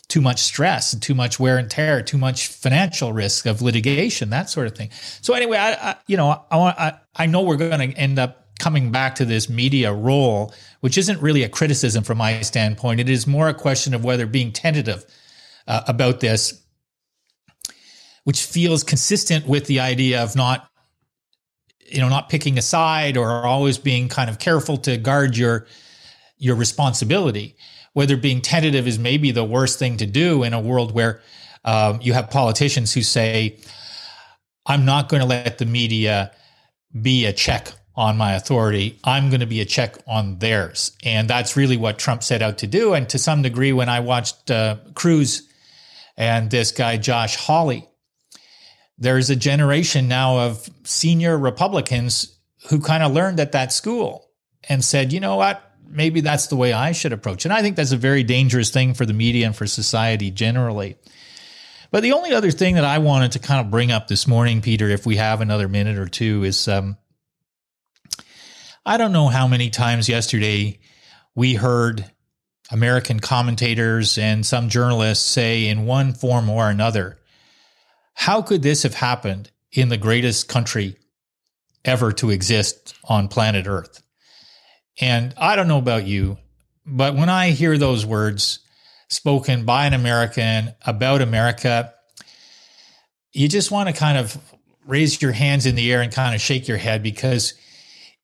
too 0.09 0.21
much 0.21 0.39
stress 0.39 0.93
and 0.93 1.01
too 1.01 1.13
much 1.13 1.39
wear 1.39 1.57
and 1.57 1.69
tear, 1.69 2.01
too 2.01 2.17
much 2.17 2.47
financial 2.47 3.11
risk 3.11 3.45
of 3.45 3.61
litigation, 3.61 4.29
that 4.29 4.49
sort 4.49 4.67
of 4.67 4.75
thing. 4.75 4.89
So 5.21 5.33
anyway, 5.33 5.57
I, 5.57 5.73
I 5.73 5.95
you 6.07 6.15
know, 6.15 6.43
I 6.49 6.57
want, 6.57 6.79
I, 6.79 6.93
I 7.15 7.25
know 7.25 7.41
we're 7.41 7.57
going 7.57 7.91
to 7.91 7.97
end 7.97 8.17
up 8.17 8.47
coming 8.59 8.91
back 8.91 9.15
to 9.15 9.25
this 9.25 9.49
media 9.49 9.93
role, 9.93 10.53
which 10.79 10.97
isn't 10.97 11.21
really 11.21 11.43
a 11.43 11.49
criticism 11.49 12.03
from 12.03 12.17
my 12.17 12.41
standpoint. 12.41 12.99
It 12.99 13.09
is 13.09 13.27
more 13.27 13.49
a 13.49 13.53
question 13.53 13.93
of 13.93 14.03
whether 14.03 14.25
being 14.25 14.51
tentative 14.51 15.05
uh, 15.67 15.81
about 15.87 16.21
this, 16.21 16.63
which 18.23 18.43
feels 18.43 18.83
consistent 18.83 19.45
with 19.45 19.65
the 19.65 19.81
idea 19.81 20.23
of 20.23 20.35
not, 20.35 20.69
you 21.85 21.99
know, 21.99 22.09
not 22.09 22.29
picking 22.29 22.57
a 22.57 22.61
side 22.61 23.17
or 23.17 23.45
always 23.45 23.77
being 23.77 24.07
kind 24.07 24.29
of 24.29 24.39
careful 24.39 24.77
to 24.77 24.97
guard 24.97 25.37
your 25.37 25.67
your 26.39 26.55
responsibility 26.55 27.57
whether 27.97 28.15
being 28.15 28.41
tentative 28.41 28.86
is 28.86 28.99
maybe 28.99 29.31
the 29.31 29.43
worst 29.43 29.79
thing 29.79 29.97
to 29.97 30.05
do 30.05 30.43
in 30.43 30.53
a 30.53 30.60
world 30.60 30.93
where 30.93 31.19
um, 31.65 31.97
you 31.99 32.13
have 32.13 32.29
politicians 32.29 32.93
who 32.93 33.01
say, 33.01 33.57
I'm 34.67 34.86
not 34.86 35.10
going 35.10 35.21
to 35.21 35.25
let 35.27 35.57
the 35.57 35.65
media 35.65 36.31
be 37.01 37.25
a 37.25 37.33
check 37.33 37.71
on 37.95 38.15
my 38.15 38.36
authority. 38.36 38.99
I'm 39.03 39.31
going 39.31 39.39
to 39.39 39.47
be 39.47 39.62
a 39.62 39.65
check 39.65 39.95
on 40.05 40.38
theirs. 40.38 40.95
And 41.03 41.27
that's 41.27 41.57
really 41.57 41.75
what 41.75 41.97
Trump 41.97 42.21
set 42.21 42.43
out 42.43 42.60
to 42.60 42.67
do. 42.67 42.93
And 42.93 43.10
to 43.10 43.17
some 43.17 43.41
degree, 43.41 43.73
when 43.73 43.89
I 43.89 44.01
watched 44.01 44.51
uh, 44.51 44.77
Cruz 44.93 45.49
and 46.15 46.51
this 46.51 46.71
guy, 46.71 46.97
Josh 46.97 47.36
Hawley. 47.36 47.89
There's 48.99 49.31
a 49.31 49.36
generation 49.36 50.07
now 50.07 50.38
of 50.38 50.69
senior 50.83 51.36
Republicans 51.36 52.38
who 52.69 52.79
kind 52.79 53.01
of 53.01 53.12
learned 53.12 53.39
at 53.39 53.53
that 53.53 53.73
school 53.73 54.29
and 54.69 54.86
said, 54.86 55.12
you 55.12 55.19
know 55.19 55.38
what? 55.38 55.66
Maybe 55.89 56.21
that's 56.21 56.47
the 56.47 56.56
way 56.56 56.73
I 56.73 56.91
should 56.91 57.13
approach. 57.13 57.45
And 57.45 57.54
I 57.54 57.62
think 57.62 57.76
that's 57.76 57.91
a 57.91 57.97
very 57.97 58.23
dangerous 58.23 58.69
thing 58.69 58.93
for 58.93 59.06
the 59.06 59.13
media 59.13 59.45
and 59.45 59.56
for 59.56 59.67
society 59.67 60.32
generally. 60.32 60.97
But 61.91 62.04
the 62.04 62.13
only 62.13 62.34
other 62.34 62.52
thing 62.52 62.76
that 62.76 62.84
I 62.84 62.97
wanted 62.97 63.34
to 63.34 63.39
kind 63.39 63.65
of 63.65 63.71
bring 63.71 63.91
up 63.91 64.08
this 64.08 64.28
morning, 64.28 64.62
Peter, 64.62 64.89
if 64.89 65.06
we 65.06 65.15
have 65.17 65.41
another 65.41 65.67
minute 65.67 65.97
or 65.97 66.08
two, 66.08 66.43
is 66.43 66.67
um, 66.67 66.97
I 68.86 68.97
don't 68.97 69.13
know 69.13 69.28
how 69.28 69.47
many 69.47 69.69
times 69.69 70.10
yesterday 70.10 70.80
we 71.36 71.54
heard 71.56 72.10
American 72.71 73.19
commentators 73.19 74.17
and 74.17 74.45
some 74.45 74.69
journalists 74.69 75.26
say 75.26 75.67
in 75.67 75.86
one 75.86 76.13
form 76.13 76.50
or 76.50 76.69
another, 76.69 77.19
how 78.13 78.41
could 78.41 78.63
this 78.63 78.84
have 78.84 78.95
happened 78.95 79.52
in 79.71 79.89
the 79.89 79.97
greatest 79.97 80.47
country 80.47 80.97
ever 81.86 82.12
to 82.13 82.30
exist 82.30 82.95
on 83.06 83.28
planet 83.28 83.67
Earth? 83.67 84.02
And 84.99 85.33
I 85.38 85.55
don't 85.55 85.67
know 85.67 85.77
about 85.77 86.07
you, 86.07 86.38
but 86.86 87.15
when 87.15 87.29
I 87.29 87.51
hear 87.51 87.77
those 87.77 88.05
words 88.05 88.60
spoken 89.10 89.65
by 89.65 89.86
an 89.86 89.93
American 89.93 90.73
about 90.86 91.21
America, 91.21 91.93
you 93.31 93.47
just 93.47 93.71
want 93.71 93.89
to 93.89 93.93
kind 93.93 94.17
of 94.17 94.38
raise 94.86 95.21
your 95.21 95.33
hands 95.33 95.65
in 95.65 95.75
the 95.75 95.91
air 95.91 96.01
and 96.01 96.12
kind 96.12 96.33
of 96.33 96.41
shake 96.41 96.67
your 96.67 96.77
head 96.77 97.03
because 97.03 97.53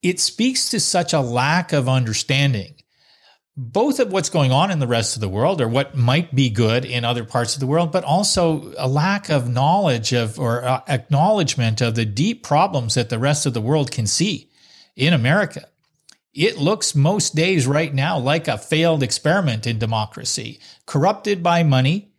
it 0.01 0.19
speaks 0.19 0.69
to 0.69 0.79
such 0.79 1.13
a 1.13 1.19
lack 1.19 1.73
of 1.73 1.87
understanding 1.87 2.75
both 3.55 3.99
of 3.99 4.11
what's 4.11 4.29
going 4.29 4.51
on 4.51 4.71
in 4.71 4.79
the 4.79 4.87
rest 4.87 5.15
of 5.15 5.21
the 5.21 5.29
world 5.29 5.61
or 5.61 5.67
what 5.67 5.95
might 5.95 6.33
be 6.33 6.49
good 6.49 6.85
in 6.85 7.05
other 7.05 7.23
parts 7.23 7.53
of 7.53 7.59
the 7.59 7.67
world, 7.67 7.91
but 7.91 8.03
also 8.03 8.73
a 8.77 8.87
lack 8.87 9.29
of 9.29 9.47
knowledge 9.47 10.11
of 10.11 10.39
or 10.39 10.63
uh, 10.63 10.81
acknowledgement 10.87 11.79
of 11.79 11.93
the 11.93 12.05
deep 12.05 12.43
problems 12.43 12.95
that 12.95 13.09
the 13.09 13.19
rest 13.19 13.45
of 13.45 13.53
the 13.53 13.61
world 13.61 13.91
can 13.91 14.07
see 14.07 14.49
in 14.95 15.13
America. 15.13 15.67
It 16.33 16.57
looks 16.57 16.95
most 16.95 17.35
days 17.35 17.67
right 17.67 17.93
now 17.93 18.17
like 18.17 18.47
a 18.47 18.57
failed 18.57 19.03
experiment 19.03 19.67
in 19.67 19.77
democracy, 19.77 20.59
corrupted 20.85 21.43
by 21.43 21.63
money, 21.63 22.11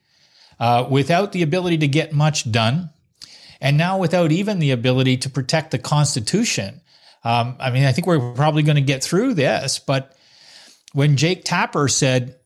uh, 0.60 0.86
without 0.88 1.32
the 1.32 1.42
ability 1.42 1.78
to 1.78 1.88
get 1.88 2.12
much 2.12 2.50
done, 2.50 2.90
and 3.60 3.76
now 3.76 3.98
without 3.98 4.30
even 4.30 4.60
the 4.60 4.70
ability 4.70 5.16
to 5.18 5.30
protect 5.30 5.72
the 5.72 5.78
Constitution. 5.78 6.80
Um, 7.24 7.56
I 7.58 7.70
mean, 7.70 7.84
I 7.84 7.92
think 7.92 8.06
we're 8.06 8.34
probably 8.34 8.62
going 8.62 8.76
to 8.76 8.82
get 8.82 9.02
through 9.02 9.34
this, 9.34 9.80
but 9.80 10.16
when 10.92 11.16
Jake 11.16 11.44
Tapper 11.44 11.88
said 11.88 12.36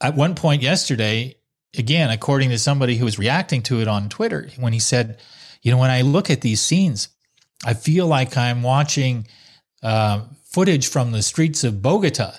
at 0.00 0.16
one 0.16 0.34
point 0.34 0.62
yesterday, 0.62 1.36
again, 1.78 2.10
according 2.10 2.50
to 2.50 2.58
somebody 2.58 2.96
who 2.96 3.04
was 3.04 3.18
reacting 3.18 3.62
to 3.62 3.80
it 3.80 3.86
on 3.86 4.08
Twitter, 4.08 4.48
when 4.58 4.72
he 4.72 4.80
said, 4.80 5.20
you 5.62 5.70
know, 5.70 5.78
when 5.78 5.90
I 5.90 6.00
look 6.00 6.30
at 6.30 6.40
these 6.40 6.60
scenes, 6.60 7.08
I 7.64 7.74
feel 7.74 8.08
like 8.08 8.36
I'm 8.36 8.64
watching 8.64 9.28
uh, 9.82 10.22
footage 10.44 10.88
from 10.88 11.12
the 11.12 11.22
streets 11.22 11.64
of 11.64 11.82
Bogota. 11.82 12.34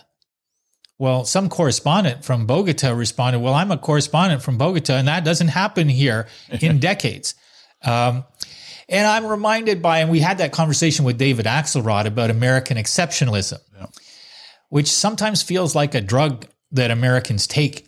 Well, 0.98 1.26
some 1.26 1.50
correspondent 1.50 2.24
from 2.24 2.46
Bogota 2.46 2.92
responded, 2.92 3.40
Well, 3.40 3.54
I'm 3.54 3.72
a 3.72 3.78
correspondent 3.78 4.42
from 4.42 4.58
Bogota, 4.58 4.94
and 4.94 5.08
that 5.08 5.26
doesn't 5.26 5.50
happen 5.50 5.90
here 5.90 6.28
in 6.62 6.80
decades. 6.92 7.36
Um, 7.84 8.24
and 8.88 9.08
I'm 9.08 9.26
reminded 9.26 9.82
by, 9.82 10.00
and 10.00 10.12
we 10.12 10.20
had 10.20 10.38
that 10.38 10.52
conversation 10.52 11.04
with 11.06 11.18
David 11.18 11.46
Axelrod 11.46 12.06
about 12.06 12.30
American 12.30 12.78
exceptionalism. 12.78 13.60
Yeah 13.76 13.88
which 14.74 14.88
sometimes 14.88 15.44
feels 15.44 15.76
like 15.76 15.94
a 15.94 16.02
drug 16.02 16.48
that 16.72 16.90
Americans 16.90 17.46
take 17.46 17.88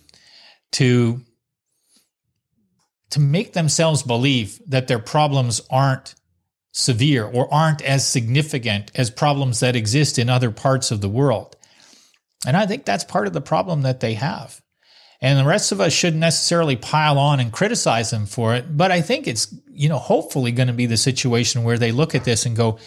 to 0.72 1.20
to 3.10 3.20
make 3.20 3.54
themselves 3.54 4.04
believe 4.04 4.62
that 4.68 4.88
their 4.88 5.00
problems 5.00 5.62
aren't 5.72 6.13
severe 6.78 7.24
or 7.24 7.52
aren't 7.54 7.82
as 7.82 8.06
significant 8.06 8.92
as 8.96 9.10
problems 9.10 9.62
that 9.62 9.78
exist 9.78 10.20
in 10.20 10.30
other 10.30 10.52
parts 10.52 10.92
of 10.92 11.00
the 11.00 11.08
world. 11.08 11.56
And 12.46 12.58
I 12.58 12.66
think 12.66 12.84
that's 12.84 13.06
part 13.06 13.28
of 13.28 13.34
the 13.34 13.40
problem 13.40 13.84
that 13.84 14.02
they 14.02 14.16
have. 14.16 14.62
And 15.22 15.40
the 15.40 15.50
rest 15.50 15.72
of 15.72 15.80
us 15.80 15.94
shouldn't 15.94 16.20
necessarily 16.20 16.76
pile 16.76 17.18
on 17.18 17.40
and 17.40 17.50
criticize 17.50 18.10
them 18.10 18.26
for 18.26 18.56
it. 18.56 18.76
But 18.76 18.92
I 18.92 19.00
think 19.00 19.26
it's, 19.26 19.56
you 19.72 19.88
know, 19.88 19.98
hopefully 19.98 20.52
going 20.52 20.68
to 20.68 20.74
be 20.74 20.86
the 20.86 20.98
situation 20.98 21.64
where 21.64 21.78
they 21.78 21.94
look 21.94 22.14
at 22.14 22.26
this 22.26 22.46
and 22.46 22.58
go, 22.58 22.78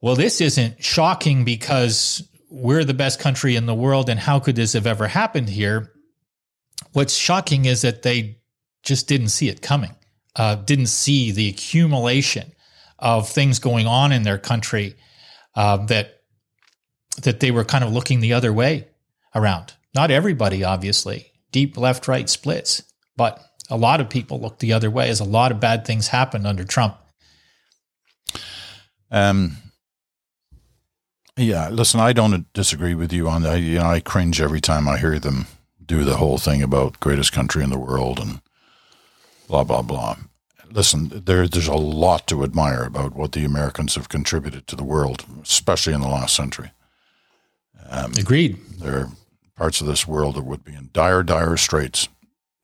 well, 0.00 0.16
this 0.16 0.40
isn't 0.40 0.82
shocking 0.82 1.44
because 1.44 2.28
we're 2.50 2.84
the 2.84 2.94
best 2.94 3.20
country 3.20 3.54
in 3.54 3.66
the 3.66 3.76
world 3.76 4.08
and 4.08 4.18
how 4.18 4.40
could 4.40 4.56
this 4.56 4.72
have 4.72 4.88
ever 4.88 5.06
happened 5.06 5.48
here? 5.48 5.92
What's 6.94 7.14
shocking 7.14 7.64
is 7.64 7.82
that 7.82 8.02
they 8.02 8.40
just 8.82 9.06
didn't 9.06 9.28
see 9.28 9.48
it 9.48 9.62
coming, 9.62 9.94
uh, 10.36 10.56
didn't 10.56 10.86
see 10.86 11.30
the 11.30 11.48
accumulation 11.48 12.52
of 12.98 13.28
things 13.28 13.58
going 13.58 13.86
on 13.86 14.12
in 14.12 14.22
their 14.22 14.38
country 14.38 14.94
uh, 15.54 15.76
that 15.86 16.22
that 17.22 17.40
they 17.40 17.50
were 17.50 17.64
kind 17.64 17.84
of 17.84 17.92
looking 17.92 18.20
the 18.20 18.32
other 18.32 18.52
way 18.52 18.88
around. 19.34 19.74
Not 19.94 20.10
everybody, 20.10 20.64
obviously, 20.64 21.30
deep 21.52 21.76
left 21.76 22.08
right 22.08 22.28
splits, 22.28 22.82
but 23.16 23.40
a 23.70 23.76
lot 23.76 24.00
of 24.00 24.10
people 24.10 24.40
looked 24.40 24.58
the 24.58 24.72
other 24.72 24.90
way 24.90 25.08
as 25.08 25.20
a 25.20 25.24
lot 25.24 25.52
of 25.52 25.60
bad 25.60 25.84
things 25.84 26.08
happened 26.08 26.46
under 26.46 26.64
Trump. 26.64 26.96
Um, 29.10 29.58
yeah, 31.36 31.68
listen, 31.68 32.00
I 32.00 32.12
don't 32.12 32.52
disagree 32.52 32.94
with 32.94 33.12
you 33.12 33.28
on 33.28 33.42
that. 33.42 33.60
You 33.60 33.78
know, 33.78 33.86
I 33.86 34.00
cringe 34.00 34.40
every 34.40 34.60
time 34.60 34.88
I 34.88 34.98
hear 34.98 35.18
them 35.18 35.46
do 35.84 36.04
the 36.04 36.16
whole 36.16 36.38
thing 36.38 36.62
about 36.62 37.00
greatest 37.00 37.32
country 37.32 37.62
in 37.62 37.70
the 37.70 37.78
world 37.78 38.18
and 38.18 38.40
blah 39.48 39.64
blah 39.64 39.82
blah. 39.82 40.16
Listen, 40.70 41.22
there, 41.24 41.46
there's 41.46 41.68
a 41.68 41.74
lot 41.74 42.26
to 42.26 42.42
admire 42.42 42.84
about 42.84 43.14
what 43.14 43.32
the 43.32 43.44
Americans 43.44 43.94
have 43.94 44.08
contributed 44.08 44.66
to 44.66 44.74
the 44.74 44.82
world, 44.82 45.24
especially 45.42 45.92
in 45.92 46.00
the 46.00 46.08
last 46.08 46.34
century. 46.34 46.72
Um, 47.88 48.12
Agreed. 48.18 48.58
There 48.80 48.96
are 48.96 49.08
parts 49.56 49.80
of 49.80 49.86
this 49.86 50.08
world 50.08 50.34
that 50.34 50.44
would 50.44 50.64
be 50.64 50.74
in 50.74 50.90
dire, 50.92 51.22
dire 51.22 51.56
straits 51.56 52.08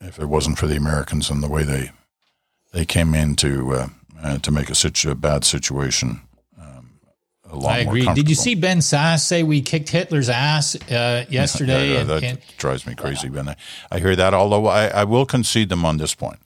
if 0.00 0.18
it 0.18 0.26
wasn't 0.26 0.58
for 0.58 0.66
the 0.66 0.76
Americans 0.76 1.30
and 1.30 1.42
the 1.42 1.48
way 1.48 1.62
they 1.62 1.92
they 2.72 2.84
came 2.84 3.14
in 3.14 3.36
to 3.36 3.72
uh, 3.72 3.88
uh, 4.22 4.38
to 4.38 4.50
make 4.50 4.70
a, 4.70 4.74
situ- 4.74 5.10
a 5.10 5.14
bad 5.14 5.44
situation 5.44 6.22
a 7.50 7.56
lot 7.56 7.72
I 7.72 7.78
agree. 7.78 8.06
Did 8.14 8.28
you 8.28 8.34
see 8.34 8.54
Ben 8.54 8.78
Sasse 8.78 9.20
say 9.20 9.42
we 9.42 9.60
kicked 9.60 9.88
Hitler's 9.88 10.28
ass 10.28 10.76
uh, 10.90 11.24
yesterday? 11.30 11.94
yeah, 11.94 12.04
that 12.04 12.22
and, 12.22 12.38
drives 12.58 12.86
me 12.86 12.94
crazy, 12.94 13.28
Ben. 13.28 13.48
I, 13.48 13.56
I 13.90 13.98
hear 13.98 14.16
that, 14.16 14.34
although 14.34 14.66
I, 14.66 14.86
I 14.86 15.04
will 15.04 15.26
concede 15.26 15.68
them 15.68 15.84
on 15.84 15.96
this 15.96 16.14
point. 16.14 16.38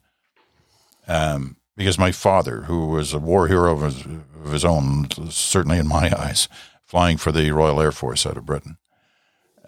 Um, 1.07 1.57
because 1.77 1.99
my 1.99 2.13
father, 2.13 2.63
who 2.63 2.87
was 2.87 3.13
a 3.13 3.19
war 3.19 3.49
hero 3.49 3.73
of 3.73 3.83
his, 3.83 4.05
of 4.45 4.53
his 4.53 4.65
own, 4.65 5.09
certainly 5.31 5.79
in 5.79 5.89
my 5.89 6.13
eyes, 6.17 6.49
flying 6.83 7.17
for 7.17 7.33
the 7.33 7.51
Royal 7.51 7.81
Air 7.81 7.93
Force 7.93 8.25
out 8.27 8.37
of 8.37 8.47
Britain, 8.47 8.77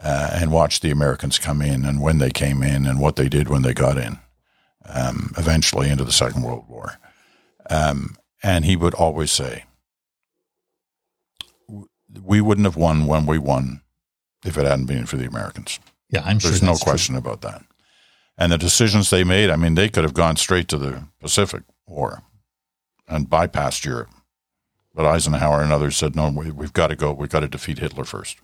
uh, 0.00 0.30
and 0.32 0.52
watched 0.52 0.82
the 0.82 0.90
Americans 0.90 1.38
come 1.38 1.60
in 1.60 1.84
and 1.84 2.00
when 2.00 2.18
they 2.18 2.30
came 2.30 2.62
in 2.62 2.86
and 2.86 3.00
what 3.00 3.16
they 3.16 3.28
did 3.28 3.48
when 3.48 3.62
they 3.62 3.74
got 3.74 3.98
in, 3.98 4.18
um, 4.84 5.32
eventually 5.36 5.90
into 5.90 6.04
the 6.04 6.12
Second 6.12 6.42
World 6.42 6.64
War. 6.68 6.98
Um, 7.68 8.16
and 8.42 8.64
he 8.64 8.76
would 8.76 8.94
always 8.94 9.32
say, 9.32 9.64
we 12.22 12.40
wouldn't 12.40 12.66
have 12.66 12.76
won 12.76 13.06
when 13.06 13.26
we 13.26 13.38
won 13.38 13.80
if 14.44 14.56
it 14.56 14.64
hadn't 14.64 14.86
been 14.86 15.06
for 15.06 15.16
the 15.16 15.26
Americans. 15.26 15.80
Yeah, 16.08 16.22
I'm 16.24 16.38
sure. 16.38 16.50
There's 16.50 16.62
no 16.62 16.76
question 16.76 17.14
true. 17.14 17.20
about 17.20 17.40
that. 17.40 17.64
And 18.38 18.52
the 18.52 18.58
decisions 18.58 19.10
they 19.10 19.24
made, 19.24 19.50
I 19.50 19.56
mean, 19.56 19.74
they 19.74 19.88
could 19.88 20.04
have 20.04 20.14
gone 20.14 20.36
straight 20.36 20.68
to 20.68 20.78
the 20.78 21.04
Pacific 21.20 21.62
War 21.86 22.22
and 23.08 23.30
bypassed 23.30 23.84
Europe. 23.84 24.10
But 24.94 25.06
Eisenhower 25.06 25.62
and 25.62 25.72
others 25.72 25.96
said, 25.96 26.16
no, 26.16 26.30
we, 26.30 26.46
have 26.46 26.72
got 26.72 26.88
to 26.88 26.96
go. 26.96 27.12
We've 27.12 27.30
got 27.30 27.40
to 27.40 27.48
defeat 27.48 27.78
Hitler 27.78 28.04
first. 28.04 28.38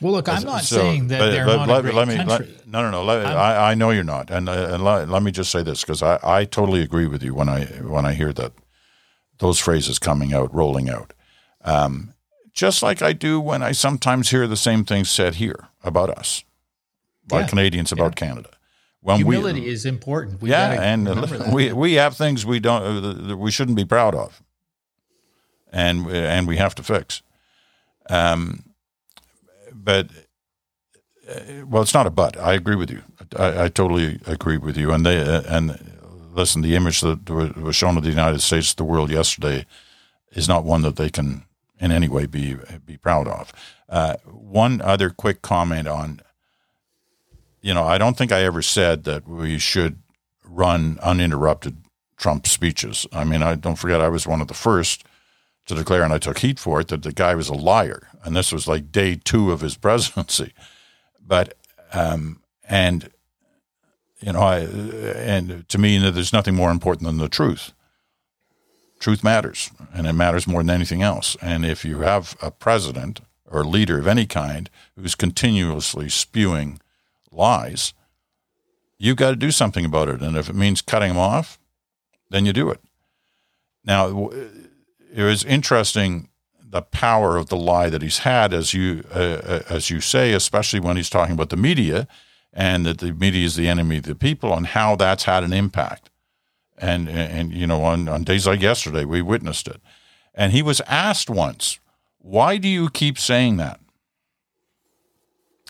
Well, 0.00 0.12
look, 0.12 0.28
I'm 0.28 0.42
not 0.42 0.64
so, 0.64 0.76
saying 0.76 1.08
that 1.08 1.18
but, 1.18 1.30
they're 1.30 1.46
but 1.46 1.56
not 1.56 1.68
let, 1.68 1.78
a 1.78 1.82
great 1.82 1.94
let 1.94 2.08
me, 2.08 2.16
country. 2.16 2.54
Let, 2.54 2.68
no, 2.68 2.82
no, 2.82 2.90
no. 2.90 3.04
Let, 3.04 3.26
I, 3.26 3.70
I 3.70 3.74
know 3.74 3.90
you're 3.90 4.04
not, 4.04 4.30
and, 4.30 4.46
uh, 4.46 4.68
and 4.72 4.84
let, 4.84 5.08
let 5.08 5.22
me 5.22 5.30
just 5.30 5.50
say 5.50 5.62
this 5.62 5.80
because 5.80 6.02
I, 6.02 6.18
I 6.22 6.44
totally 6.44 6.82
agree 6.82 7.06
with 7.06 7.22
you 7.22 7.34
when 7.34 7.48
I 7.48 7.64
when 7.64 8.04
I 8.04 8.12
hear 8.12 8.30
that 8.34 8.52
those 9.38 9.58
phrases 9.58 9.98
coming 9.98 10.34
out, 10.34 10.54
rolling 10.54 10.90
out. 10.90 11.14
Um, 11.64 12.12
just 12.52 12.82
like 12.82 13.00
I 13.00 13.14
do 13.14 13.40
when 13.40 13.62
I 13.62 13.72
sometimes 13.72 14.30
hear 14.30 14.46
the 14.46 14.56
same 14.56 14.84
things 14.84 15.10
said 15.10 15.36
here 15.36 15.68
about 15.82 16.10
us 16.10 16.44
by 17.26 17.40
yeah. 17.40 17.46
Canadians 17.46 17.90
about 17.90 18.20
yeah. 18.20 18.26
Canada. 18.26 18.50
When 19.06 19.18
Humility 19.18 19.60
we, 19.60 19.68
is 19.68 19.86
important. 19.86 20.42
We 20.42 20.50
yeah, 20.50 20.82
and 20.82 21.08
we 21.54 21.72
we 21.72 21.92
have 21.92 22.16
things 22.16 22.44
we 22.44 22.58
don't 22.58 23.30
uh, 23.30 23.36
we 23.36 23.52
shouldn't 23.52 23.76
be 23.76 23.84
proud 23.84 24.16
of, 24.16 24.42
and 25.72 26.10
and 26.10 26.48
we 26.48 26.56
have 26.56 26.74
to 26.74 26.82
fix. 26.82 27.22
Um, 28.10 28.64
but 29.72 30.10
uh, 31.28 31.66
well, 31.66 31.82
it's 31.82 31.94
not 31.94 32.08
a 32.08 32.10
but. 32.10 32.36
I 32.36 32.54
agree 32.54 32.74
with 32.74 32.90
you. 32.90 33.02
I, 33.38 33.66
I 33.66 33.68
totally 33.68 34.18
agree 34.26 34.56
with 34.56 34.76
you. 34.76 34.90
And 34.90 35.06
they 35.06 35.20
uh, 35.20 35.42
and 35.46 35.78
listen, 36.34 36.62
the 36.62 36.74
image 36.74 37.00
that 37.02 37.30
was 37.30 37.76
shown 37.76 37.96
of 37.96 38.02
the 38.02 38.10
United 38.10 38.40
States 38.40 38.70
to 38.70 38.76
the 38.76 38.84
world 38.84 39.12
yesterday 39.12 39.66
is 40.32 40.48
not 40.48 40.64
one 40.64 40.82
that 40.82 40.96
they 40.96 41.10
can 41.10 41.44
in 41.78 41.92
any 41.92 42.08
way 42.08 42.26
be 42.26 42.56
be 42.84 42.96
proud 42.96 43.28
of. 43.28 43.52
Uh, 43.88 44.16
one 44.24 44.80
other 44.80 45.10
quick 45.10 45.42
comment 45.42 45.86
on 45.86 46.22
you 47.66 47.74
know, 47.74 47.82
I 47.82 47.98
don't 47.98 48.16
think 48.16 48.30
I 48.30 48.44
ever 48.44 48.62
said 48.62 49.02
that 49.04 49.26
we 49.26 49.58
should 49.58 49.98
run 50.44 51.00
uninterrupted 51.02 51.78
Trump 52.16 52.46
speeches. 52.46 53.08
I 53.12 53.24
mean, 53.24 53.42
I 53.42 53.56
don't 53.56 53.74
forget 53.74 54.00
I 54.00 54.08
was 54.08 54.24
one 54.24 54.40
of 54.40 54.46
the 54.46 54.54
first 54.54 55.02
to 55.66 55.74
declare, 55.74 56.04
and 56.04 56.12
I 56.12 56.18
took 56.18 56.38
heat 56.38 56.60
for 56.60 56.80
it, 56.80 56.86
that 56.88 57.02
the 57.02 57.12
guy 57.12 57.34
was 57.34 57.48
a 57.48 57.54
liar. 57.54 58.06
And 58.22 58.36
this 58.36 58.52
was 58.52 58.68
like 58.68 58.92
day 58.92 59.16
two 59.16 59.50
of 59.50 59.62
his 59.62 59.76
presidency. 59.86 60.52
But, 61.20 61.54
um, 61.92 62.40
and, 62.68 63.10
you 64.20 64.32
know, 64.32 64.42
I, 64.42 64.58
and 64.60 65.68
to 65.68 65.76
me, 65.76 65.98
there's 65.98 66.32
nothing 66.32 66.54
more 66.54 66.70
important 66.70 67.08
than 67.08 67.18
the 67.18 67.28
truth. 67.28 67.72
Truth 69.00 69.24
matters, 69.24 69.72
and 69.92 70.06
it 70.06 70.12
matters 70.12 70.46
more 70.46 70.62
than 70.62 70.70
anything 70.70 71.02
else. 71.02 71.36
And 71.42 71.66
if 71.66 71.84
you 71.84 71.98
have 71.98 72.36
a 72.40 72.52
president 72.52 73.22
or 73.44 73.64
leader 73.64 73.98
of 73.98 74.06
any 74.06 74.24
kind 74.24 74.70
who's 74.94 75.16
continuously 75.16 76.08
spewing 76.08 76.78
lies, 77.36 77.94
you've 78.98 79.16
got 79.16 79.30
to 79.30 79.36
do 79.36 79.50
something 79.50 79.84
about 79.84 80.08
it. 80.08 80.22
And 80.22 80.36
if 80.36 80.48
it 80.48 80.54
means 80.54 80.82
cutting 80.82 81.08
them 81.10 81.18
off, 81.18 81.58
then 82.30 82.46
you 82.46 82.52
do 82.52 82.70
it. 82.70 82.80
Now, 83.84 84.30
it 85.14 85.22
was 85.22 85.44
interesting 85.44 86.28
the 86.68 86.82
power 86.82 87.36
of 87.36 87.48
the 87.48 87.56
lie 87.56 87.88
that 87.88 88.02
he's 88.02 88.18
had, 88.18 88.52
as 88.52 88.74
you 88.74 89.04
uh, 89.14 89.18
uh, 89.18 89.62
as 89.70 89.88
you 89.88 90.00
say, 90.00 90.32
especially 90.32 90.80
when 90.80 90.96
he's 90.96 91.08
talking 91.08 91.34
about 91.34 91.50
the 91.50 91.56
media 91.56 92.08
and 92.52 92.84
that 92.84 92.98
the 92.98 93.12
media 93.12 93.46
is 93.46 93.54
the 93.54 93.68
enemy 93.68 93.98
of 93.98 94.04
the 94.04 94.14
people, 94.14 94.52
and 94.52 94.66
how 94.68 94.96
that's 94.96 95.24
had 95.24 95.44
an 95.44 95.52
impact. 95.52 96.10
And 96.76 97.08
and 97.08 97.52
you 97.52 97.66
know, 97.66 97.84
on 97.84 98.08
on 98.08 98.24
days 98.24 98.46
like 98.46 98.60
yesterday, 98.60 99.04
we 99.04 99.22
witnessed 99.22 99.68
it. 99.68 99.80
And 100.34 100.52
he 100.52 100.62
was 100.62 100.80
asked 100.82 101.30
once, 101.30 101.78
"Why 102.18 102.56
do 102.56 102.68
you 102.68 102.90
keep 102.90 103.18
saying 103.18 103.56
that?" 103.58 103.80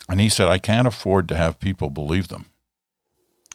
And 0.09 0.21
he 0.21 0.29
said, 0.29 0.47
"I 0.47 0.57
can't 0.57 0.87
afford 0.87 1.27
to 1.29 1.35
have 1.35 1.59
people 1.59 1.89
believe 1.89 2.29
them." 2.29 2.45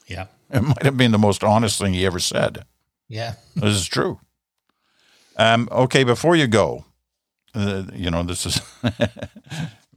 Yeah, 0.06 0.26
it 0.50 0.62
might 0.62 0.82
have 0.82 0.96
been 0.96 1.12
the 1.12 1.18
most 1.18 1.42
honest 1.42 1.78
thing 1.78 1.94
he 1.94 2.04
ever 2.04 2.18
said. 2.18 2.64
Yeah, 3.08 3.34
this 3.56 3.74
is 3.74 3.86
true. 3.86 4.20
Um, 5.36 5.68
okay, 5.70 6.04
before 6.04 6.36
you 6.36 6.46
go, 6.46 6.84
uh, 7.54 7.84
you 7.94 8.10
know 8.10 8.22
this 8.22 8.46
is. 8.46 8.60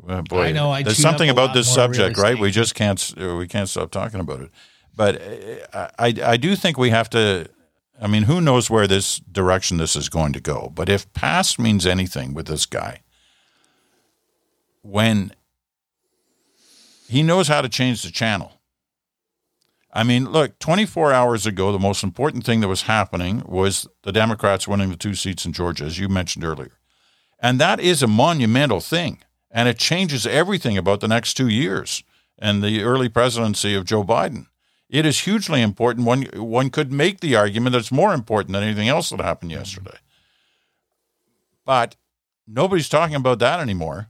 well, 0.02 0.22
boy, 0.24 0.44
I 0.44 0.52
know. 0.52 0.72
I 0.72 0.84
there's 0.84 0.98
something 0.98 1.30
about 1.30 1.54
this 1.54 1.74
subject, 1.74 2.18
right? 2.18 2.38
We 2.40 2.52
just 2.52 2.76
can't 2.76 3.14
we 3.18 3.48
can't 3.48 3.70
stop 3.70 3.92
talking 3.92 4.20
about 4.20 4.42
it. 4.42 4.52
But 4.96 5.22
uh, 5.74 5.90
I 6.00 6.14
I 6.24 6.38
do 6.38 6.56
think 6.56 6.78
we 6.78 6.90
have 6.90 7.10
to. 7.12 7.48
I 8.02 8.08
mean, 8.08 8.24
who 8.24 8.42
knows 8.42 8.70
where 8.70 8.88
this 8.88 9.20
direction 9.20 9.78
this 9.78 9.96
is 9.96 10.10
going 10.10 10.34
to 10.34 10.42
go? 10.42 10.72
But 10.74 10.90
if 10.90 11.12
past 11.14 11.60
means 11.60 11.86
anything 11.86 12.34
with 12.34 12.48
this 12.48 12.66
guy, 12.66 13.02
when 14.82 15.32
he 17.08 17.24
knows 17.24 17.48
how 17.48 17.62
to 17.62 17.70
change 17.70 18.04
the 18.04 18.12
channel. 18.12 18.52
I 19.94 20.04
mean, 20.04 20.30
look, 20.30 20.60
24 20.60 21.14
hours 21.14 21.46
ago, 21.46 21.72
the 21.72 21.80
most 21.80 22.04
important 22.04 22.44
thing 22.44 22.60
that 22.60 22.68
was 22.68 22.84
happening 22.84 23.44
was 23.46 23.88
the 24.04 24.12
Democrats 24.12 24.68
winning 24.68 24.90
the 24.90 24.98
two 24.98 25.16
seats 25.16 25.46
in 25.46 25.54
Georgia, 25.54 25.86
as 25.86 25.98
you 25.98 26.10
mentioned 26.10 26.44
earlier. 26.44 26.74
And 27.40 27.62
that 27.62 27.80
is 27.80 28.04
a 28.04 28.08
monumental 28.08 28.82
thing. 28.82 29.20
And 29.50 29.70
it 29.70 29.80
changes 29.80 30.28
everything 30.28 30.78
about 30.78 31.00
the 31.00 31.08
next 31.08 31.36
two 31.36 31.48
years 31.48 32.04
and 32.38 32.62
the 32.62 32.84
early 32.84 33.08
presidency 33.08 33.74
of 33.74 33.86
Joe 33.86 34.04
Biden. 34.04 34.48
It 34.90 35.06
is 35.06 35.22
hugely 35.22 35.62
important. 35.62 36.06
One, 36.06 36.24
one 36.34 36.70
could 36.70 36.92
make 36.92 37.22
the 37.22 37.36
argument 37.38 37.72
that 37.74 37.80
it's 37.80 37.92
more 37.92 38.14
important 38.14 38.54
than 38.54 38.64
anything 38.64 38.90
else 38.90 39.10
that 39.10 39.22
happened 39.22 39.52
yesterday. 39.52 39.98
But 41.66 41.96
nobody's 42.46 42.90
talking 42.90 43.16
about 43.16 43.40
that 43.40 43.62
anymore. 43.62 44.10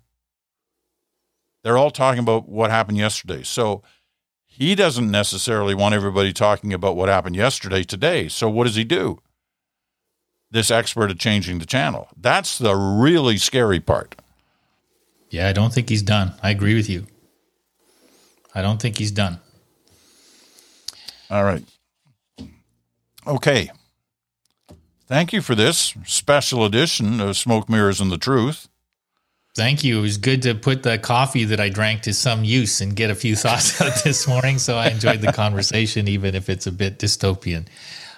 They're 1.65 1.79
all 1.79 1.89
talking 1.89 2.19
about 2.19 2.47
what 2.47 2.69
happened 2.69 2.99
yesterday. 2.99 3.41
So 3.41 3.81
he 4.45 4.75
doesn't 4.75 5.09
necessarily 5.09 5.73
want 5.73 5.95
everybody 5.95 6.31
talking 6.31 6.71
about 6.71 6.95
what 6.95 7.09
happened 7.09 7.35
yesterday 7.35 7.81
today. 7.81 8.27
So 8.27 8.47
what 8.47 8.65
does 8.65 8.75
he 8.75 8.83
do? 8.83 9.17
This 10.51 10.69
expert 10.69 11.09
at 11.09 11.17
changing 11.17 11.57
the 11.57 11.65
channel. 11.65 12.07
That's 12.15 12.59
the 12.59 12.75
really 12.75 13.37
scary 13.37 13.79
part. 13.79 14.13
Yeah, 15.31 15.49
I 15.49 15.53
don't 15.53 15.73
think 15.73 15.89
he's 15.89 16.03
done. 16.03 16.35
I 16.43 16.51
agree 16.51 16.75
with 16.75 16.87
you. 16.87 17.07
I 18.53 18.61
don't 18.61 18.79
think 18.79 18.99
he's 18.99 19.09
done. 19.09 19.39
All 21.31 21.43
right. 21.43 21.63
Okay. 23.25 23.71
Thank 25.07 25.33
you 25.33 25.41
for 25.41 25.55
this 25.55 25.95
special 26.05 26.63
edition 26.63 27.19
of 27.19 27.35
Smoke 27.35 27.67
Mirrors 27.67 27.99
and 27.99 28.11
the 28.11 28.19
Truth. 28.19 28.69
Thank 29.55 29.85
you. 29.85 29.99
It 29.99 30.01
was 30.01 30.17
good 30.17 30.41
to 30.41 30.53
put 30.53 30.83
the 30.83 30.97
coffee 30.97 31.45
that 31.45 31.61
I 31.61 31.69
drank 31.69 32.01
to 32.03 32.13
some 32.13 32.43
use 32.43 32.81
and 32.81 32.93
get 32.93 33.09
a 33.09 33.15
few 33.15 33.35
thoughts 33.37 33.79
out 33.81 34.03
this 34.03 34.27
morning. 34.27 34.59
So 34.59 34.75
I 34.77 34.89
enjoyed 34.89 35.21
the 35.21 35.31
conversation, 35.31 36.09
even 36.09 36.35
if 36.35 36.49
it's 36.49 36.67
a 36.67 36.71
bit 36.71 36.99
dystopian. 36.99 37.67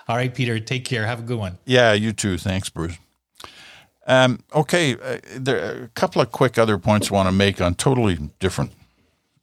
All 0.08 0.16
right, 0.16 0.34
Peter, 0.34 0.60
take 0.60 0.84
care. 0.84 1.06
Have 1.06 1.20
a 1.20 1.24
good 1.24 1.38
one. 1.38 1.60
Yeah, 1.66 1.94
you 1.94 2.12
too. 2.12 2.38
Thanks, 2.38 2.70
Bruce. 2.70 2.98
Um, 4.08 4.40
okay, 4.56 4.94
uh, 4.94 5.20
there 5.36 5.58
are 5.64 5.84
a 5.84 5.88
couple 5.90 6.22
of 6.22 6.32
quick 6.32 6.58
other 6.58 6.78
points 6.78 7.12
I 7.12 7.14
want 7.14 7.28
to 7.28 7.34
make 7.34 7.60
on 7.60 7.76
totally 7.76 8.18
different 8.40 8.72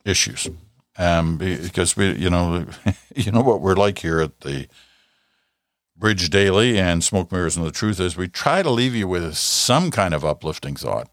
issues, 0.06 0.48
um, 0.96 1.36
because 1.36 1.98
we, 1.98 2.12
you 2.14 2.30
know, 2.30 2.64
you 3.14 3.30
know 3.30 3.42
what 3.42 3.60
we're 3.60 3.74
like 3.74 3.98
here 3.98 4.20
at 4.20 4.40
the 4.40 4.66
Bridge 5.94 6.30
Daily 6.30 6.78
and 6.78 7.04
Smoke 7.04 7.30
Mirrors 7.30 7.58
and 7.58 7.66
the 7.66 7.70
Truth 7.70 8.00
is 8.00 8.16
we 8.16 8.26
try 8.26 8.62
to 8.62 8.70
leave 8.70 8.94
you 8.94 9.06
with 9.06 9.36
some 9.36 9.90
kind 9.90 10.14
of 10.14 10.24
uplifting 10.24 10.76
thought 10.76 11.10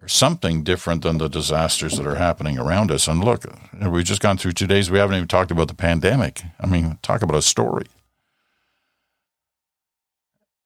or 0.00 0.08
something 0.08 0.62
different 0.62 1.02
than 1.02 1.18
the 1.18 1.28
disasters 1.28 1.96
that 1.96 2.06
are 2.06 2.16
happening 2.16 2.58
around 2.58 2.90
us. 2.90 3.08
And 3.08 3.22
look, 3.22 3.44
we've 3.80 4.04
just 4.04 4.22
gone 4.22 4.38
through 4.38 4.52
two 4.52 4.66
days. 4.66 4.90
We 4.90 4.98
haven't 4.98 5.16
even 5.16 5.28
talked 5.28 5.50
about 5.50 5.68
the 5.68 5.74
pandemic. 5.74 6.42
I 6.60 6.66
mean, 6.66 6.98
talk 7.02 7.22
about 7.22 7.36
a 7.36 7.42
story. 7.42 7.86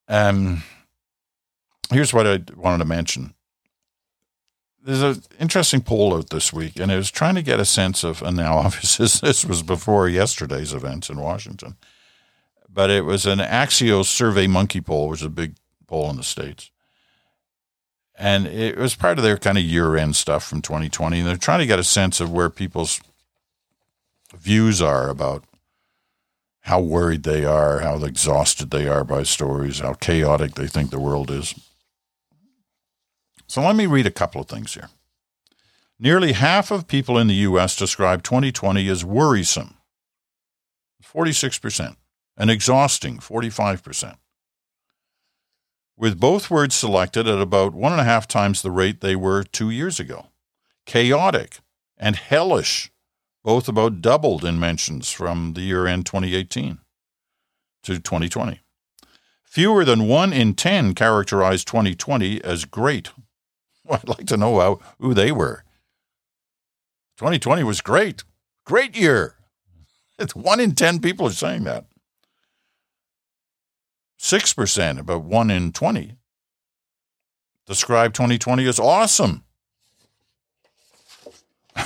Um, 0.08 0.62
here's 1.90 2.12
what 2.12 2.26
I 2.26 2.40
wanted 2.54 2.78
to 2.78 2.84
mention. 2.84 3.34
There's 4.84 5.02
an 5.02 5.22
interesting 5.38 5.80
poll 5.80 6.14
out 6.14 6.30
this 6.30 6.52
week, 6.52 6.78
and 6.78 6.90
it 6.90 6.96
was 6.96 7.10
trying 7.10 7.36
to 7.36 7.42
get 7.42 7.60
a 7.60 7.64
sense 7.64 8.04
of, 8.04 8.20
and 8.20 8.36
now 8.36 8.58
obviously 8.58 9.06
this 9.06 9.44
was 9.44 9.62
before 9.62 10.08
yesterday's 10.08 10.74
events 10.74 11.08
in 11.08 11.18
Washington, 11.18 11.76
but 12.68 12.90
it 12.90 13.04
was 13.04 13.24
an 13.24 13.38
Axios 13.38 14.06
Survey 14.06 14.46
Monkey 14.46 14.80
poll, 14.80 15.08
which 15.08 15.20
is 15.20 15.26
a 15.26 15.30
big 15.30 15.54
poll 15.86 16.10
in 16.10 16.16
the 16.16 16.22
States 16.22 16.70
and 18.14 18.46
it 18.46 18.76
was 18.76 18.94
part 18.94 19.18
of 19.18 19.24
their 19.24 19.38
kind 19.38 19.58
of 19.58 19.64
year 19.64 19.96
end 19.96 20.16
stuff 20.16 20.44
from 20.44 20.62
2020. 20.62 21.20
And 21.20 21.28
they're 21.28 21.36
trying 21.36 21.60
to 21.60 21.66
get 21.66 21.78
a 21.78 21.84
sense 21.84 22.20
of 22.20 22.30
where 22.30 22.50
people's 22.50 23.00
views 24.34 24.82
are 24.82 25.08
about 25.08 25.44
how 26.62 26.80
worried 26.80 27.22
they 27.24 27.44
are, 27.44 27.80
how 27.80 27.96
exhausted 28.04 28.70
they 28.70 28.86
are 28.86 29.04
by 29.04 29.22
stories, 29.22 29.80
how 29.80 29.94
chaotic 29.94 30.54
they 30.54 30.66
think 30.66 30.90
the 30.90 31.00
world 31.00 31.30
is. 31.30 31.54
So 33.46 33.62
let 33.62 33.76
me 33.76 33.86
read 33.86 34.06
a 34.06 34.10
couple 34.10 34.40
of 34.40 34.48
things 34.48 34.74
here. 34.74 34.88
Nearly 35.98 36.32
half 36.32 36.70
of 36.70 36.88
people 36.88 37.18
in 37.18 37.26
the 37.26 37.34
U.S. 37.34 37.76
describe 37.76 38.22
2020 38.22 38.88
as 38.88 39.04
worrisome, 39.04 39.76
46%, 41.02 41.96
and 42.36 42.50
exhausting, 42.50 43.18
45% 43.18 44.16
with 45.96 46.18
both 46.18 46.50
words 46.50 46.74
selected 46.74 47.28
at 47.28 47.40
about 47.40 47.74
one 47.74 47.92
and 47.92 48.00
a 48.00 48.04
half 48.04 48.26
times 48.26 48.62
the 48.62 48.70
rate 48.70 49.00
they 49.00 49.16
were 49.16 49.44
two 49.44 49.70
years 49.70 50.00
ago. 50.00 50.26
Chaotic 50.86 51.60
and 51.96 52.16
hellish, 52.16 52.90
both 53.44 53.68
about 53.68 54.00
doubled 54.00 54.44
in 54.44 54.58
mentions 54.58 55.10
from 55.10 55.52
the 55.54 55.60
year 55.60 55.86
end 55.86 56.06
2018 56.06 56.78
to 57.84 57.98
2020. 57.98 58.60
Fewer 59.44 59.84
than 59.84 60.08
one 60.08 60.32
in 60.32 60.54
10 60.54 60.94
characterized 60.94 61.66
2020 61.68 62.42
as 62.42 62.64
great. 62.64 63.10
Well, 63.84 63.98
I'd 64.00 64.08
like 64.08 64.26
to 64.28 64.36
know 64.36 64.60
how, 64.60 64.78
who 65.00 65.12
they 65.12 65.32
were. 65.32 65.64
2020 67.16 67.64
was 67.64 67.80
great. 67.80 68.22
Great 68.64 68.96
year. 68.96 69.34
It's 70.20 70.36
one 70.36 70.60
in 70.60 70.76
10 70.76 71.00
people 71.00 71.26
are 71.26 71.32
saying 71.32 71.64
that. 71.64 71.86
6%, 74.22 75.00
about 75.00 75.24
1 75.24 75.50
in 75.50 75.72
20, 75.72 76.14
describe 77.66 78.14
2020 78.14 78.66
as 78.68 78.78
awesome. 78.78 79.42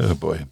oh 0.00 0.14
boy. 0.18 0.46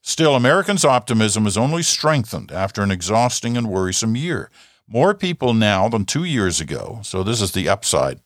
Still, 0.00 0.36
Americans' 0.36 0.84
optimism 0.84 1.48
is 1.48 1.58
only 1.58 1.82
strengthened 1.82 2.52
after 2.52 2.84
an 2.84 2.92
exhausting 2.92 3.56
and 3.56 3.68
worrisome 3.68 4.14
year. 4.14 4.48
More 4.86 5.12
people 5.12 5.52
now 5.52 5.88
than 5.88 6.04
two 6.04 6.22
years 6.22 6.60
ago, 6.60 7.00
so 7.02 7.24
this 7.24 7.42
is 7.42 7.50
the 7.50 7.68
upside, 7.68 8.20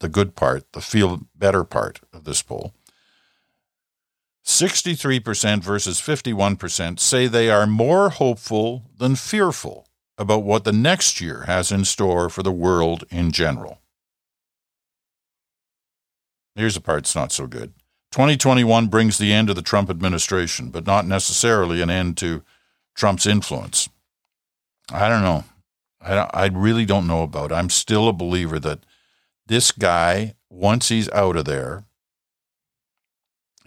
the 0.00 0.10
good 0.10 0.36
part, 0.36 0.70
the 0.72 0.82
feel 0.82 1.22
better 1.34 1.64
part 1.64 2.00
of 2.12 2.24
this 2.24 2.42
poll, 2.42 2.74
63% 4.44 5.62
versus 5.62 6.00
51% 6.00 6.98
say 6.98 7.26
they 7.26 7.50
are 7.50 7.66
more 7.66 8.10
hopeful 8.10 8.90
than 8.98 9.14
fearful 9.14 9.86
about 10.18 10.42
what 10.42 10.64
the 10.64 10.72
next 10.72 11.20
year 11.20 11.42
has 11.42 11.70
in 11.70 11.84
store 11.84 12.28
for 12.28 12.42
the 12.42 12.52
world 12.52 13.04
in 13.10 13.30
general. 13.30 13.78
Here's 16.54 16.74
the 16.74 16.80
part 16.80 17.04
that's 17.04 17.14
not 17.14 17.32
so 17.32 17.46
good 17.46 17.72
2021 18.10 18.88
brings 18.88 19.16
the 19.16 19.32
end 19.32 19.48
of 19.48 19.56
the 19.56 19.62
Trump 19.62 19.88
administration, 19.88 20.68
but 20.68 20.86
not 20.86 21.06
necessarily 21.06 21.80
an 21.80 21.88
end 21.88 22.16
to 22.18 22.42
Trump's 22.94 23.26
influence. 23.26 23.88
I 24.92 25.08
don't 25.08 25.22
know. 25.22 25.44
I, 26.00 26.28
I 26.34 26.46
really 26.46 26.84
don't 26.84 27.06
know 27.06 27.22
about 27.22 27.52
it. 27.52 27.54
I'm 27.54 27.70
still 27.70 28.08
a 28.08 28.12
believer 28.12 28.58
that 28.58 28.80
this 29.46 29.72
guy, 29.72 30.34
once 30.50 30.88
he's 30.88 31.08
out 31.10 31.36
of 31.36 31.46
there, 31.46 31.84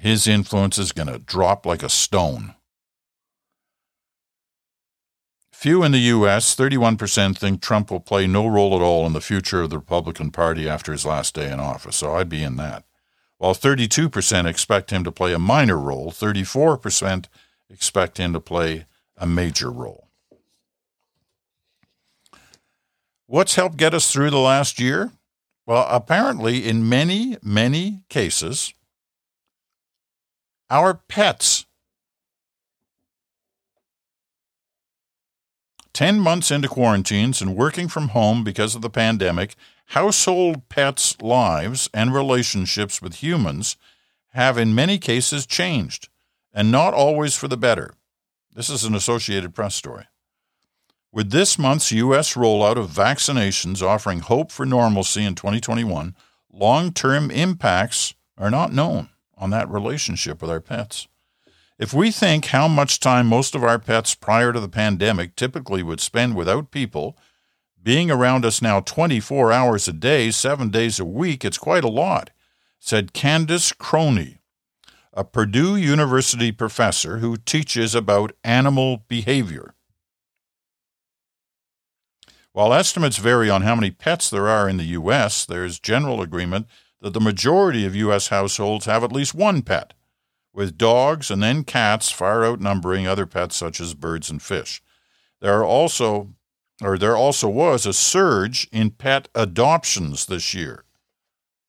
his 0.05 0.27
influence 0.27 0.77
is 0.77 0.91
going 0.91 1.07
to 1.07 1.17
drop 1.17 1.65
like 1.65 1.81
a 1.81 1.89
stone. 1.89 2.53
Few 5.51 5.81
in 5.81 5.91
the 5.91 5.97
U.S., 5.97 6.55
31%, 6.55 7.35
think 7.35 7.59
Trump 7.59 7.89
will 7.89 7.99
play 7.99 8.27
no 8.27 8.45
role 8.45 8.75
at 8.75 8.83
all 8.83 9.07
in 9.07 9.13
the 9.13 9.19
future 9.19 9.63
of 9.63 9.71
the 9.71 9.79
Republican 9.79 10.29
Party 10.29 10.69
after 10.69 10.91
his 10.91 11.07
last 11.07 11.33
day 11.33 11.51
in 11.51 11.59
office, 11.59 11.95
so 11.95 12.13
I'd 12.13 12.29
be 12.29 12.43
in 12.43 12.55
that. 12.57 12.83
While 13.39 13.55
32% 13.55 14.45
expect 14.45 14.91
him 14.91 15.03
to 15.05 15.11
play 15.11 15.33
a 15.33 15.39
minor 15.39 15.79
role, 15.79 16.11
34% 16.11 17.25
expect 17.71 18.19
him 18.19 18.31
to 18.33 18.39
play 18.39 18.85
a 19.17 19.25
major 19.25 19.71
role. 19.71 20.09
What's 23.25 23.55
helped 23.55 23.77
get 23.77 23.95
us 23.95 24.13
through 24.13 24.29
the 24.29 24.37
last 24.37 24.79
year? 24.79 25.13
Well, 25.65 25.87
apparently, 25.89 26.63
in 26.63 26.87
many, 26.87 27.37
many 27.41 28.03
cases, 28.07 28.74
our 30.69 30.95
pets. 30.95 31.65
10 35.93 36.19
months 36.19 36.51
into 36.51 36.67
quarantines 36.67 37.41
and 37.41 37.55
working 37.55 37.87
from 37.87 38.09
home 38.09 38.43
because 38.43 38.75
of 38.75 38.81
the 38.81 38.89
pandemic, 38.89 39.55
household 39.87 40.67
pets' 40.67 41.21
lives 41.21 41.89
and 41.93 42.13
relationships 42.13 43.01
with 43.01 43.23
humans 43.23 43.77
have 44.33 44.57
in 44.57 44.75
many 44.75 44.97
cases 44.97 45.45
changed, 45.45 46.09
and 46.53 46.69
not 46.69 46.93
always 46.93 47.35
for 47.35 47.47
the 47.47 47.55
better. 47.55 47.93
This 48.53 48.69
is 48.69 48.83
an 48.83 48.93
Associated 48.93 49.55
Press 49.55 49.75
story. 49.75 50.05
With 51.13 51.31
this 51.31 51.57
month's 51.57 51.93
U.S. 51.93 52.33
rollout 52.33 52.75
of 52.75 52.89
vaccinations 52.89 53.81
offering 53.81 54.19
hope 54.19 54.51
for 54.51 54.65
normalcy 54.65 55.23
in 55.23 55.35
2021, 55.35 56.13
long 56.51 56.91
term 56.91 57.31
impacts 57.31 58.15
are 58.37 58.51
not 58.51 58.73
known 58.73 59.09
on 59.37 59.49
that 59.51 59.69
relationship 59.69 60.41
with 60.41 60.49
our 60.49 60.61
pets. 60.61 61.07
If 61.77 61.93
we 61.93 62.09
think 62.09 62.45
how 62.45 62.67
much 62.67 62.99
time 63.01 63.27
most 63.27 63.53
of 63.53 63.63
our 63.63 63.77
pets 63.77 64.15
prior 64.15 64.53
to 64.53 64.59
the 64.59 64.69
pandemic 64.69 65.35
typically 65.35 65.83
would 65.83 65.99
spend 65.99 66.35
without 66.35 66.71
people, 66.71 67.17
being 67.83 68.09
around 68.09 68.45
us 68.45 68.61
now 68.61 68.79
24 68.79 69.51
hours 69.51 69.87
a 69.87 69.93
day, 69.93 70.31
seven 70.31 70.69
days 70.69 70.99
a 70.99 71.05
week, 71.05 71.43
it's 71.43 71.57
quite 71.57 71.83
a 71.83 71.89
lot, 71.89 72.29
said 72.79 73.13
Candace 73.13 73.73
Croney, 73.73 74.39
a 75.13 75.23
Purdue 75.23 75.75
University 75.75 76.51
professor 76.51 77.17
who 77.17 77.37
teaches 77.37 77.93
about 77.93 78.31
animal 78.43 79.03
behavior. 79.07 79.75
While 82.53 82.73
estimates 82.73 83.17
vary 83.17 83.49
on 83.49 83.63
how 83.63 83.75
many 83.75 83.91
pets 83.91 84.29
there 84.29 84.47
are 84.47 84.69
in 84.69 84.77
the 84.77 84.85
U.S., 84.85 85.45
there 85.45 85.65
is 85.65 85.77
general 85.77 86.21
agreement 86.21 86.67
that 87.05 87.13
the 87.13 87.19
majority 87.19 87.85
of 87.85 87.95
U.S. 87.95 88.29
households 88.29 88.87
have 88.87 89.03
at 89.03 89.11
least 89.11 89.35
one 89.35 89.61
pet, 89.61 89.93
with 90.51 90.75
dogs 90.75 91.29
and 91.29 91.43
then 91.43 91.63
cats 91.63 92.09
far 92.09 92.43
outnumbering 92.43 93.05
other 93.05 93.27
pets 93.27 93.55
such 93.55 93.79
as 93.79 93.93
birds 93.93 94.31
and 94.31 94.41
fish. 94.41 94.81
There 95.39 95.55
are 95.59 95.63
also 95.63 96.29
or 96.81 96.97
there 96.97 97.15
also 97.15 97.47
was 97.47 97.85
a 97.85 97.93
surge 97.93 98.67
in 98.71 98.89
pet 98.89 99.29
adoptions 99.35 100.25
this 100.25 100.55
year, 100.55 100.83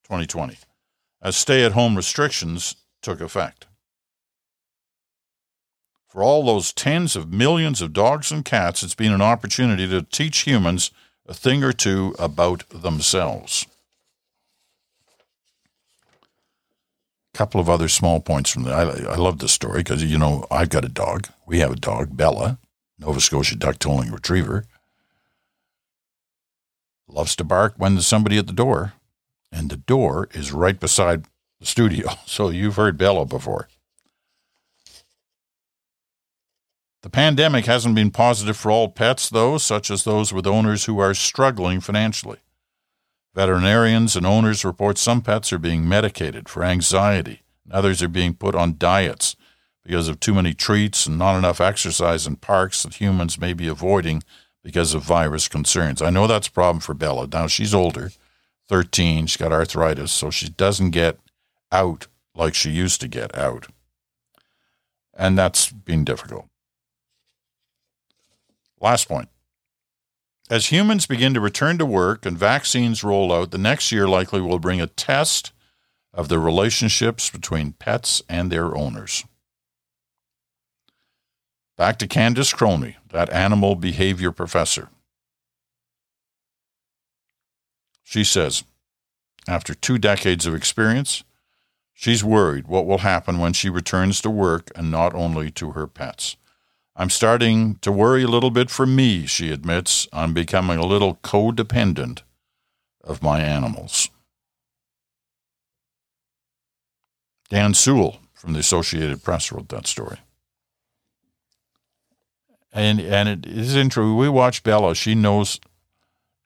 2020, 0.05 0.57
as 1.21 1.37
stay-at-home 1.37 1.97
restrictions 1.97 2.77
took 3.03 3.21
effect. 3.21 3.67
For 6.09 6.23
all 6.23 6.47
those 6.47 6.73
tens 6.73 7.15
of 7.15 7.31
millions 7.31 7.83
of 7.83 7.93
dogs 7.93 8.33
and 8.33 8.43
cats, 8.43 8.83
it's 8.83 8.95
been 8.95 9.13
an 9.13 9.21
opportunity 9.21 9.87
to 9.87 10.01
teach 10.01 10.45
humans 10.45 10.93
a 11.27 11.35
thing 11.35 11.63
or 11.63 11.75
two 11.75 12.17
about 12.19 12.67
themselves. 12.71 13.67
Couple 17.37 17.61
of 17.61 17.69
other 17.69 17.89
small 17.89 18.19
points 18.19 18.51
from 18.51 18.63
that. 18.63 18.73
I, 18.73 19.13
I 19.13 19.17
love 19.17 19.39
this 19.39 19.53
story 19.53 19.81
because, 19.81 20.03
you 20.03 20.17
know, 20.17 20.47
I've 20.51 20.71
got 20.71 20.87
a 20.87 20.89
dog. 20.89 21.29
We 21.45 21.59
have 21.59 21.71
a 21.71 21.77
dog, 21.77 22.17
Bella, 22.17 22.59
Nova 22.99 23.21
Scotia 23.21 23.57
duck 23.57 23.79
tolling 23.79 24.11
retriever. 24.11 24.65
Loves 27.07 27.37
to 27.37 27.45
bark 27.45 27.75
when 27.77 27.95
there's 27.95 28.07
somebody 28.07 28.39
at 28.39 28.47
the 28.47 28.53
door, 28.53 28.95
and 29.53 29.71
the 29.71 29.77
door 29.77 30.29
is 30.33 30.51
right 30.51 30.81
beside 30.81 31.27
the 31.61 31.67
studio. 31.67 32.09
So 32.27 32.49
you've 32.49 32.77
heard 32.77 32.99
Bella 32.99 33.27
before. 33.27 33.69
The 37.03 37.11
pandemic 37.11 37.67
hasn't 37.67 37.95
been 37.95 38.11
positive 38.11 38.57
for 38.57 38.71
all 38.71 38.89
pets, 38.89 39.29
though, 39.31 39.59
such 39.59 39.91
as 39.91 40.03
those 40.03 40.33
with 40.33 40.47
owners 40.47 40.87
who 40.87 40.99
are 40.99 41.15
struggling 41.15 41.81
financially. 41.81 42.39
Veterinarians 43.37 44.17
and 44.17 44.25
owners 44.25 44.65
report 44.65 44.97
some 44.97 45.21
pets 45.21 45.53
are 45.53 45.59
being 45.59 45.87
medicated 45.87 46.49
for 46.49 46.65
anxiety, 46.65 47.43
and 47.65 47.73
others 47.75 48.03
are 48.03 48.09
being 48.09 48.33
put 48.33 48.55
on 48.55 48.79
diets 48.79 49.37
because 49.85 50.09
of 50.09 50.19
too 50.19 50.33
many 50.33 50.55
treats 50.55 51.07
and 51.07 51.19
not 51.19 51.37
enough 51.37 51.61
exercise 51.61 52.27
in 52.27 52.37
parks 52.37 52.83
that 52.83 52.95
humans 52.95 53.39
may 53.39 53.53
be 53.53 53.69
avoiding 53.69 54.23
because 54.65 54.95
of 54.95 55.03
virus 55.03 55.49
concerns. 55.49 56.01
I 56.01 56.09
know 56.09 56.27
that's 56.27 56.49
a 56.49 56.53
problem 56.53 56.81
for 56.81 56.95
Bella. 56.95 57.29
Now 57.31 57.47
she's 57.47 57.75
older, 57.75 58.11
13, 58.71 59.27
she's 59.27 59.37
got 59.37 59.53
arthritis, 59.53 60.13
so 60.13 60.31
she 60.31 60.49
doesn't 60.49 60.93
get 60.93 61.19
out 61.71 62.07
like 62.35 62.55
she 62.55 62.71
used 62.71 63.03
to 63.03 63.07
get 63.07 63.37
out. 63.37 63.67
And 65.13 65.37
that's 65.37 65.71
been 65.71 66.07
difficult. 66.07 66.47
Last 68.81 69.09
point. 69.09 69.29
As 70.49 70.71
humans 70.71 71.07
begin 71.07 71.35
to 71.35 71.41
return 71.41 71.77
to 71.79 71.87
work 71.87 72.25
and 72.25 72.39
vaccines 72.39 73.03
roll 73.03 73.33
out, 73.33 73.51
the 73.51 73.59
next 73.59 73.91
year 73.91 74.07
likely 74.07 74.41
will 74.41 74.61
bring 74.61 74.81
a 74.81 74.87
test 74.87 75.53
of 76.15 76.29
the 76.29 76.39
relationships 76.39 77.31
between 77.31 77.73
pets 77.73 78.23
and 78.29 78.51
their 78.51 78.77
owners. 78.77 79.25
Back 81.77 81.99
to 81.99 82.07
Candace 82.07 82.53
Croney, 82.53 82.95
that 83.11 83.31
animal 83.31 83.75
behavior 83.75 84.31
professor. 84.31 84.89
She 88.05 88.23
says, 88.23 88.63
after 89.49 89.75
two 89.75 89.99
decades 89.99 90.47
of 90.47 90.55
experience, 90.55 91.25
she's 91.93 92.23
worried 92.23 92.69
what 92.69 92.87
will 92.87 92.99
happen 92.99 93.39
when 93.39 93.53
she 93.53 93.69
returns 93.69 94.21
to 94.21 94.31
work 94.31 94.71
and 94.77 94.93
not 94.93 95.13
only 95.13 95.51
to 95.51 95.73
her 95.73 95.89
pets. 95.89 96.37
I'm 96.97 97.11
starting 97.11 97.77
to 97.83 97.93
worry 97.93 98.23
a 98.23 98.29
little 98.29 98.51
bit 98.51 98.71
for 98.71 98.87
me, 98.87 99.27
she 99.27 99.51
admits. 99.51 100.09
I'm 100.13 100.33
becoming 100.33 100.79
a 100.79 100.87
little 100.87 101.17
codependent 101.17 102.23
of 103.05 103.23
my 103.23 103.41
animals. 103.41 104.09
Dan 107.51 107.75
Sewell 107.75 108.21
from 108.33 108.55
the 108.55 108.61
Associated 108.61 109.23
Press 109.23 109.53
wrote 109.53 109.69
that 109.69 109.87
story. 109.87 110.19
And 112.73 113.01
and 113.01 113.29
it 113.29 113.47
is 113.47 113.77
interesting. 113.77 114.17
We 114.17 114.29
watch 114.29 114.63
Bella. 114.63 114.95
She 114.95 115.15
knows 115.15 115.61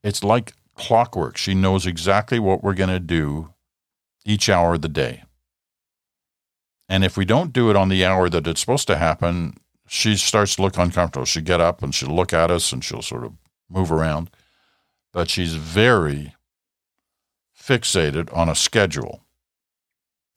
it's 0.02 0.22
like 0.22 0.52
clockwork. 0.74 1.36
She 1.36 1.54
knows 1.54 1.86
exactly 1.86 2.38
what 2.38 2.62
we're 2.62 2.74
going 2.74 2.90
to 2.90 3.00
do 3.00 3.52
each 4.24 4.48
hour 4.48 4.74
of 4.74 4.82
the 4.82 4.88
day. 4.88 5.24
And 6.88 7.04
if 7.04 7.16
we 7.16 7.24
don't 7.24 7.52
do 7.52 7.70
it 7.70 7.76
on 7.76 7.88
the 7.88 8.04
hour 8.04 8.28
that 8.28 8.46
it's 8.46 8.60
supposed 8.60 8.86
to 8.88 8.96
happen, 8.96 9.56
she 9.92 10.14
starts 10.14 10.54
to 10.54 10.62
look 10.62 10.78
uncomfortable. 10.78 11.24
She'll 11.24 11.42
get 11.42 11.60
up 11.60 11.82
and 11.82 11.92
she'll 11.92 12.14
look 12.14 12.32
at 12.32 12.48
us 12.48 12.72
and 12.72 12.84
she'll 12.84 13.02
sort 13.02 13.24
of 13.24 13.32
move 13.68 13.90
around. 13.90 14.30
But 15.12 15.28
she's 15.28 15.56
very 15.56 16.36
fixated 17.60 18.32
on 18.32 18.48
a 18.48 18.54
schedule 18.54 19.24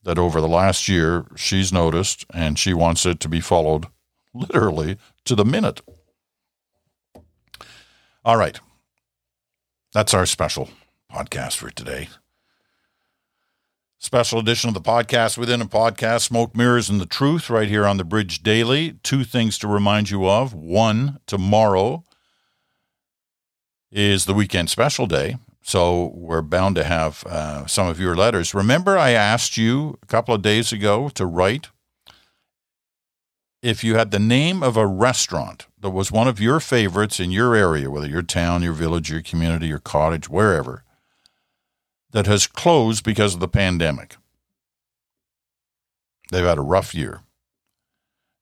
that 0.01 0.17
over 0.17 0.41
the 0.41 0.47
last 0.47 0.89
year 0.89 1.27
she's 1.35 1.71
noticed 1.71 2.25
and 2.33 2.57
she 2.57 2.73
wants 2.73 3.05
it 3.05 3.19
to 3.19 3.29
be 3.29 3.39
followed 3.39 3.85
literally 4.33 4.97
to 5.25 5.35
the 5.35 5.45
minute. 5.45 5.81
All 8.25 8.37
right. 8.37 8.59
That's 9.93 10.15
our 10.15 10.25
special 10.25 10.69
podcast 11.11 11.57
for 11.57 11.69
today. 11.69 12.09
Special 14.03 14.37
edition 14.37 14.67
of 14.67 14.73
the 14.73 14.81
podcast 14.81 15.37
within 15.37 15.61
a 15.61 15.65
podcast, 15.65 16.23
Smoke 16.23 16.57
Mirrors 16.57 16.89
and 16.89 16.99
the 16.99 17.05
Truth, 17.05 17.49
right 17.49 17.69
here 17.69 17.85
on 17.85 17.95
the 17.95 18.03
Bridge 18.03 18.43
Daily. 18.43 18.97
Two 19.01 19.23
things 19.23 19.57
to 19.59 19.67
remind 19.69 20.09
you 20.09 20.27
of. 20.27 20.53
One, 20.53 21.21
tomorrow 21.25 22.03
is 23.93 24.25
the 24.25 24.33
weekend 24.33 24.69
special 24.69 25.07
day. 25.07 25.37
So 25.61 26.11
we're 26.15 26.41
bound 26.41 26.75
to 26.75 26.83
have 26.83 27.23
uh, 27.25 27.65
some 27.65 27.87
of 27.87 27.97
your 27.97 28.13
letters. 28.13 28.53
Remember, 28.53 28.97
I 28.97 29.11
asked 29.11 29.55
you 29.55 29.97
a 30.03 30.07
couple 30.07 30.35
of 30.35 30.41
days 30.41 30.73
ago 30.73 31.07
to 31.07 31.25
write 31.25 31.69
if 33.61 33.85
you 33.85 33.95
had 33.95 34.11
the 34.11 34.19
name 34.19 34.61
of 34.63 34.75
a 34.75 34.85
restaurant 34.85 35.67
that 35.79 35.91
was 35.91 36.11
one 36.11 36.27
of 36.27 36.41
your 36.41 36.59
favorites 36.59 37.21
in 37.21 37.31
your 37.31 37.55
area, 37.55 37.89
whether 37.89 38.09
your 38.09 38.21
town, 38.21 38.63
your 38.63 38.73
village, 38.73 39.09
your 39.09 39.21
community, 39.21 39.67
your 39.67 39.79
cottage, 39.79 40.27
wherever 40.27 40.83
that 42.13 42.27
has 42.27 42.47
closed 42.47 43.03
because 43.03 43.33
of 43.33 43.39
the 43.39 43.47
pandemic. 43.47 44.15
They've 46.31 46.45
had 46.45 46.57
a 46.57 46.61
rough 46.61 46.95
year. 46.95 47.21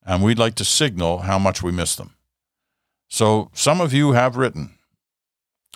And 0.05 0.23
we'd 0.23 0.39
like 0.39 0.55
to 0.55 0.65
signal 0.65 1.19
how 1.19 1.39
much 1.39 1.63
we 1.63 1.71
miss 1.71 1.95
them. 1.95 2.15
So 3.09 3.49
some 3.53 3.81
of 3.81 3.93
you 3.93 4.13
have 4.13 4.37
written 4.37 4.71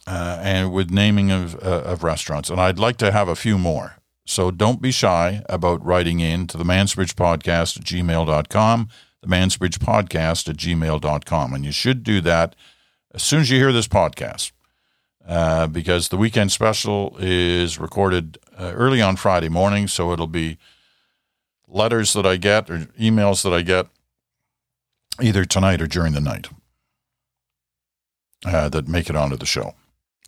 uh, 0.07 0.39
and 0.41 0.71
with 0.71 0.91
naming 0.91 1.31
of, 1.31 1.55
uh, 1.55 1.81
of 1.83 2.03
restaurants, 2.03 2.49
and 2.49 2.59
I'd 2.59 2.79
like 2.79 2.97
to 2.97 3.11
have 3.11 3.27
a 3.27 3.35
few 3.35 3.57
more. 3.57 3.97
So 4.25 4.51
don't 4.51 4.81
be 4.81 4.91
shy 4.91 5.43
about 5.47 5.85
writing 5.85 6.19
in 6.19 6.47
to 6.47 6.57
the 6.57 6.63
Mansbridge 6.63 7.13
Podcast 7.13 7.77
at 7.77 7.83
gmail.com, 7.83 8.89
the 9.21 9.27
Mansbridge 9.27 9.77
Podcast 9.77 10.49
at 10.49 10.57
gmail.com. 10.57 11.53
And 11.53 11.65
you 11.65 11.71
should 11.71 12.03
do 12.03 12.21
that 12.21 12.55
as 13.13 13.23
soon 13.23 13.41
as 13.41 13.51
you 13.51 13.57
hear 13.57 13.71
this 13.71 13.87
podcast, 13.87 14.51
uh, 15.27 15.67
because 15.67 16.09
the 16.09 16.17
weekend 16.17 16.51
special 16.51 17.15
is 17.19 17.79
recorded 17.79 18.37
uh, 18.57 18.71
early 18.75 19.01
on 19.01 19.15
Friday 19.15 19.49
morning. 19.49 19.87
So 19.87 20.11
it'll 20.11 20.27
be 20.27 20.57
letters 21.67 22.13
that 22.13 22.25
I 22.25 22.37
get 22.37 22.69
or 22.69 22.79
emails 22.99 23.43
that 23.43 23.53
I 23.53 23.61
get 23.61 23.87
either 25.21 25.45
tonight 25.45 25.81
or 25.81 25.87
during 25.87 26.13
the 26.13 26.21
night 26.21 26.49
uh, 28.45 28.69
that 28.69 28.87
make 28.87 29.09
it 29.09 29.15
onto 29.15 29.37
the 29.37 29.45
show 29.45 29.73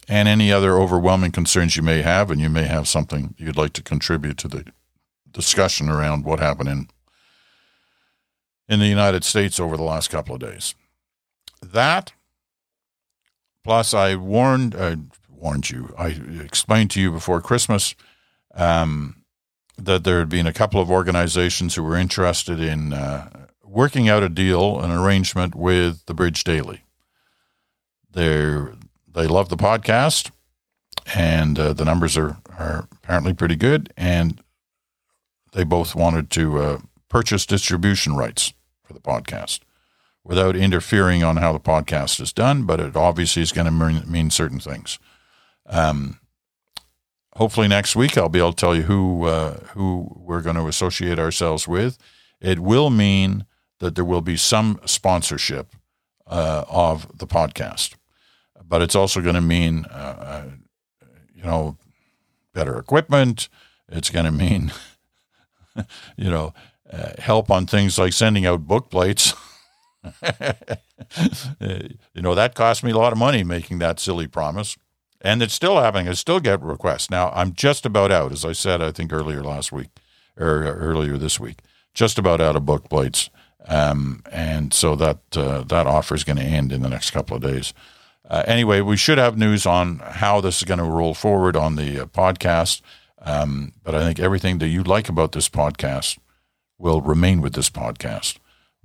and 0.07 0.27
any 0.27 0.51
other 0.51 0.77
overwhelming 0.77 1.31
concerns 1.31 1.75
you 1.75 1.83
may 1.83 2.01
have, 2.01 2.31
and 2.31 2.39
you 2.39 2.49
may 2.49 2.63
have 2.63 2.87
something 2.87 3.35
you'd 3.37 3.57
like 3.57 3.73
to 3.73 3.83
contribute 3.83 4.37
to 4.37 4.47
the 4.47 4.65
discussion 5.31 5.89
around 5.89 6.23
what 6.23 6.39
happened 6.39 6.69
in 6.69 6.89
in 8.69 8.79
the 8.79 8.87
United 8.87 9.23
States 9.23 9.59
over 9.59 9.77
the 9.77 9.83
last 9.83 10.09
couple 10.09 10.35
of 10.35 10.41
days. 10.41 10.75
That 11.61 12.11
plus, 13.67 13.93
I 13.93 14.15
warned 14.15 14.75
uh, 14.75 14.95
warned 15.29 15.69
you. 15.69 15.93
I 15.97 16.17
explained 16.41 16.89
to 16.91 17.01
you 17.01 17.11
before 17.11 17.41
Christmas 17.41 17.95
um, 18.55 19.25
that 19.77 20.05
there 20.05 20.19
had 20.19 20.29
been 20.29 20.47
a 20.47 20.53
couple 20.53 20.79
of 20.79 20.89
organizations 20.89 21.75
who 21.75 21.83
were 21.83 21.97
interested 21.97 22.61
in 22.61 22.93
uh, 22.93 23.47
working 23.65 24.07
out 24.07 24.23
a 24.23 24.29
deal, 24.29 24.79
an 24.79 24.89
arrangement 24.89 25.53
with 25.53 26.05
the 26.05 26.13
Bridge 26.13 26.45
Daily. 26.45 26.85
They're 28.09 28.73
they 29.13 29.27
love 29.27 29.49
the 29.49 29.57
podcast, 29.57 30.31
and 31.13 31.59
uh, 31.59 31.73
the 31.73 31.83
numbers 31.83 32.17
are, 32.17 32.37
are 32.57 32.87
apparently 32.93 33.33
pretty 33.33 33.57
good. 33.57 33.91
And 33.97 34.41
they 35.51 35.65
both 35.65 35.93
wanted 35.93 36.29
to 36.31 36.57
uh, 36.57 36.79
purchase 37.09 37.45
distribution 37.45 38.15
rights 38.15 38.53
for 38.85 38.93
the 38.93 39.01
podcast 39.01 39.59
without 40.27 40.55
interfering 40.55 41.23
on 41.23 41.37
how 41.37 41.53
the 41.53 41.59
podcast 41.59 42.19
is 42.19 42.33
done, 42.33 42.63
but 42.63 42.79
it 42.79 42.95
obviously 42.95 43.41
is 43.41 43.51
going 43.51 43.65
to 43.65 44.05
mean, 44.05 44.29
certain 44.29 44.59
things. 44.59 44.99
Um, 45.65 46.19
hopefully 47.35 47.67
next 47.67 47.95
week 47.95 48.17
I'll 48.17 48.29
be 48.29 48.39
able 48.39 48.53
to 48.53 48.59
tell 48.59 48.75
you 48.75 48.83
who 48.83 49.25
uh, 49.25 49.59
who 49.73 50.11
we're 50.15 50.41
going 50.41 50.55
to 50.57 50.67
associate 50.67 51.17
ourselves 51.17 51.67
with. 51.67 51.97
It 52.39 52.59
will 52.59 52.89
mean 52.89 53.45
that 53.79 53.95
there 53.95 54.05
will 54.05 54.21
be 54.21 54.37
some 54.37 54.79
sponsorship 54.85 55.75
uh, 56.27 56.65
of 56.69 57.17
the 57.17 57.27
podcast 57.27 57.95
but 58.67 58.81
it's 58.81 58.95
also 58.95 59.21
going 59.21 59.35
to 59.35 59.41
mean, 59.41 59.85
uh, 59.85 60.43
uh, 61.01 61.07
you 61.33 61.43
know, 61.43 61.77
better 62.53 62.77
equipment. 62.77 63.49
It's 63.89 64.09
going 64.09 64.25
to 64.25 64.31
mean, 64.31 64.71
you 66.17 66.29
know, 66.29 66.53
uh, 66.91 67.11
help 67.19 67.49
on 67.49 67.65
things 67.65 67.97
like 67.97 68.13
sending 68.13 68.45
out 68.45 68.67
book 68.67 68.89
plates. 68.89 69.33
you 71.59 72.21
know, 72.21 72.35
that 72.35 72.55
cost 72.55 72.83
me 72.83 72.91
a 72.91 72.97
lot 72.97 73.13
of 73.13 73.19
money 73.19 73.43
making 73.43 73.79
that 73.79 73.99
silly 73.99 74.27
promise. 74.27 74.77
And 75.21 75.41
it's 75.41 75.53
still 75.53 75.79
happening. 75.79 76.07
I 76.07 76.13
still 76.13 76.39
get 76.39 76.61
requests. 76.61 77.09
Now, 77.09 77.31
I'm 77.33 77.53
just 77.53 77.85
about 77.85 78.11
out, 78.11 78.31
as 78.31 78.45
I 78.45 78.51
said, 78.51 78.81
I 78.81 78.91
think 78.91 79.11
earlier 79.11 79.43
last 79.43 79.71
week 79.71 79.89
or 80.37 80.63
earlier 80.63 81.17
this 81.17 81.39
week, 81.39 81.59
just 81.93 82.19
about 82.19 82.39
out 82.39 82.55
of 82.55 82.65
book 82.65 82.89
plates. 82.89 83.29
Um, 83.67 84.21
and 84.31 84.73
so 84.73 84.95
that 84.95 85.19
uh, 85.35 85.63
that 85.63 85.87
offer 85.87 86.15
is 86.15 86.23
going 86.23 86.37
to 86.37 86.43
end 86.43 86.71
in 86.71 86.81
the 86.81 86.89
next 86.89 87.11
couple 87.11 87.35
of 87.35 87.43
days. 87.43 87.73
Uh, 88.29 88.43
anyway, 88.45 88.81
we 88.81 88.95
should 88.95 89.17
have 89.17 89.37
news 89.37 89.65
on 89.65 89.99
how 89.99 90.39
this 90.39 90.57
is 90.57 90.63
going 90.63 90.77
to 90.77 90.83
roll 90.83 91.13
forward 91.13 91.55
on 91.55 91.75
the 91.75 92.03
uh, 92.03 92.05
podcast. 92.05 92.81
Um, 93.19 93.73
but 93.83 93.95
I 93.95 94.03
think 94.03 94.19
everything 94.19 94.59
that 94.59 94.67
you 94.67 94.83
like 94.83 95.09
about 95.09 95.31
this 95.31 95.49
podcast 95.49 96.19
will 96.77 97.01
remain 97.01 97.41
with 97.41 97.53
this 97.53 97.69
podcast 97.69 98.37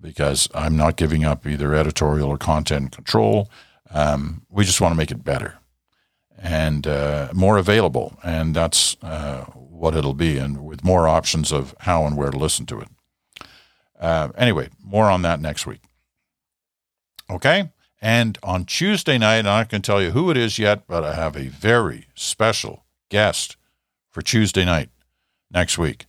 because 0.03 0.49
I'm 0.55 0.77
not 0.77 0.97
giving 0.97 1.25
up 1.25 1.47
either 1.47 1.75
editorial 1.75 2.29
or 2.29 2.37
content 2.37 2.93
control. 2.93 3.49
Um, 3.91 4.43
we 4.51 4.65
just 4.65 4.81
want 4.81 4.93
to 4.93 4.97
make 4.97 5.11
it 5.11 5.25
better 5.25 5.59
and 6.43 6.87
uh, 6.87 7.29
more 7.33 7.57
available. 7.57 8.19
And 8.23 8.55
that's 8.55 8.97
uh, 9.03 9.45
what 9.45 9.95
it'll 9.95 10.15
be, 10.15 10.37
and 10.39 10.65
with 10.65 10.85
more 10.85 11.09
options 11.09 11.53
of 11.53 11.75
how 11.81 12.05
and 12.05 12.17
where 12.17 12.31
to 12.31 12.37
listen 12.37 12.67
to 12.67 12.81
it. 12.81 12.89
Uh, 13.99 14.31
anyway, 14.37 14.69
more 14.83 15.09
on 15.09 15.23
that 15.23 15.41
next 15.41 15.67
week. 15.67 15.83
Okay. 17.31 17.71
And 18.01 18.37
on 18.43 18.65
Tuesday 18.65 19.17
night, 19.17 19.43
going 19.43 19.69
to 19.69 19.79
tell 19.81 20.03
you 20.03 20.11
who 20.11 20.31
it 20.31 20.37
is 20.37 20.59
yet, 20.59 20.89
but 20.89 21.05
I 21.05 21.15
have 21.15 21.37
a 21.37 21.47
very 21.47 22.09
special 22.17 22.85
guest 23.11 23.57
for 24.11 24.23
Tuesday 24.23 24.65
night 24.65 24.91
next 25.53 25.79
week. 25.79 26.07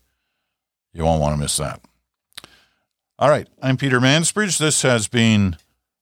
You 0.91 1.03
won't 1.03 1.21
want 1.21 1.35
to 1.35 1.39
miss 1.39 1.55
that. 1.57 1.81
All 3.23 3.29
right. 3.29 3.47
I'm 3.61 3.77
Peter 3.77 4.01
Mansbridge. 4.01 4.57
This 4.57 4.81
has 4.81 5.07
been 5.07 5.55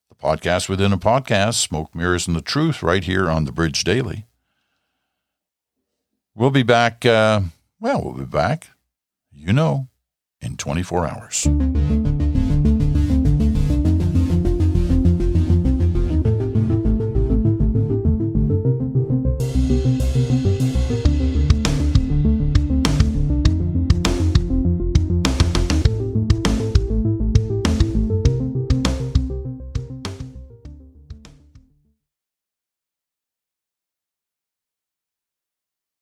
the 0.10 0.16
podcast 0.16 0.68
within 0.68 0.92
a 0.92 0.98
podcast 0.98 1.54
Smoke, 1.54 1.94
Mirrors, 1.94 2.26
and 2.26 2.36
the 2.36 2.42
Truth 2.42 2.82
right 2.82 3.04
here 3.04 3.30
on 3.30 3.46
the 3.46 3.52
Bridge 3.52 3.84
Daily. 3.84 4.26
We'll 6.34 6.50
be 6.50 6.64
back. 6.64 7.06
Uh, 7.06 7.42
well, 7.80 8.02
we'll 8.04 8.16
be 8.16 8.26
back, 8.26 8.70
you 9.32 9.54
know, 9.54 9.88
in 10.42 10.58
24 10.58 11.06
hours. 11.06 12.41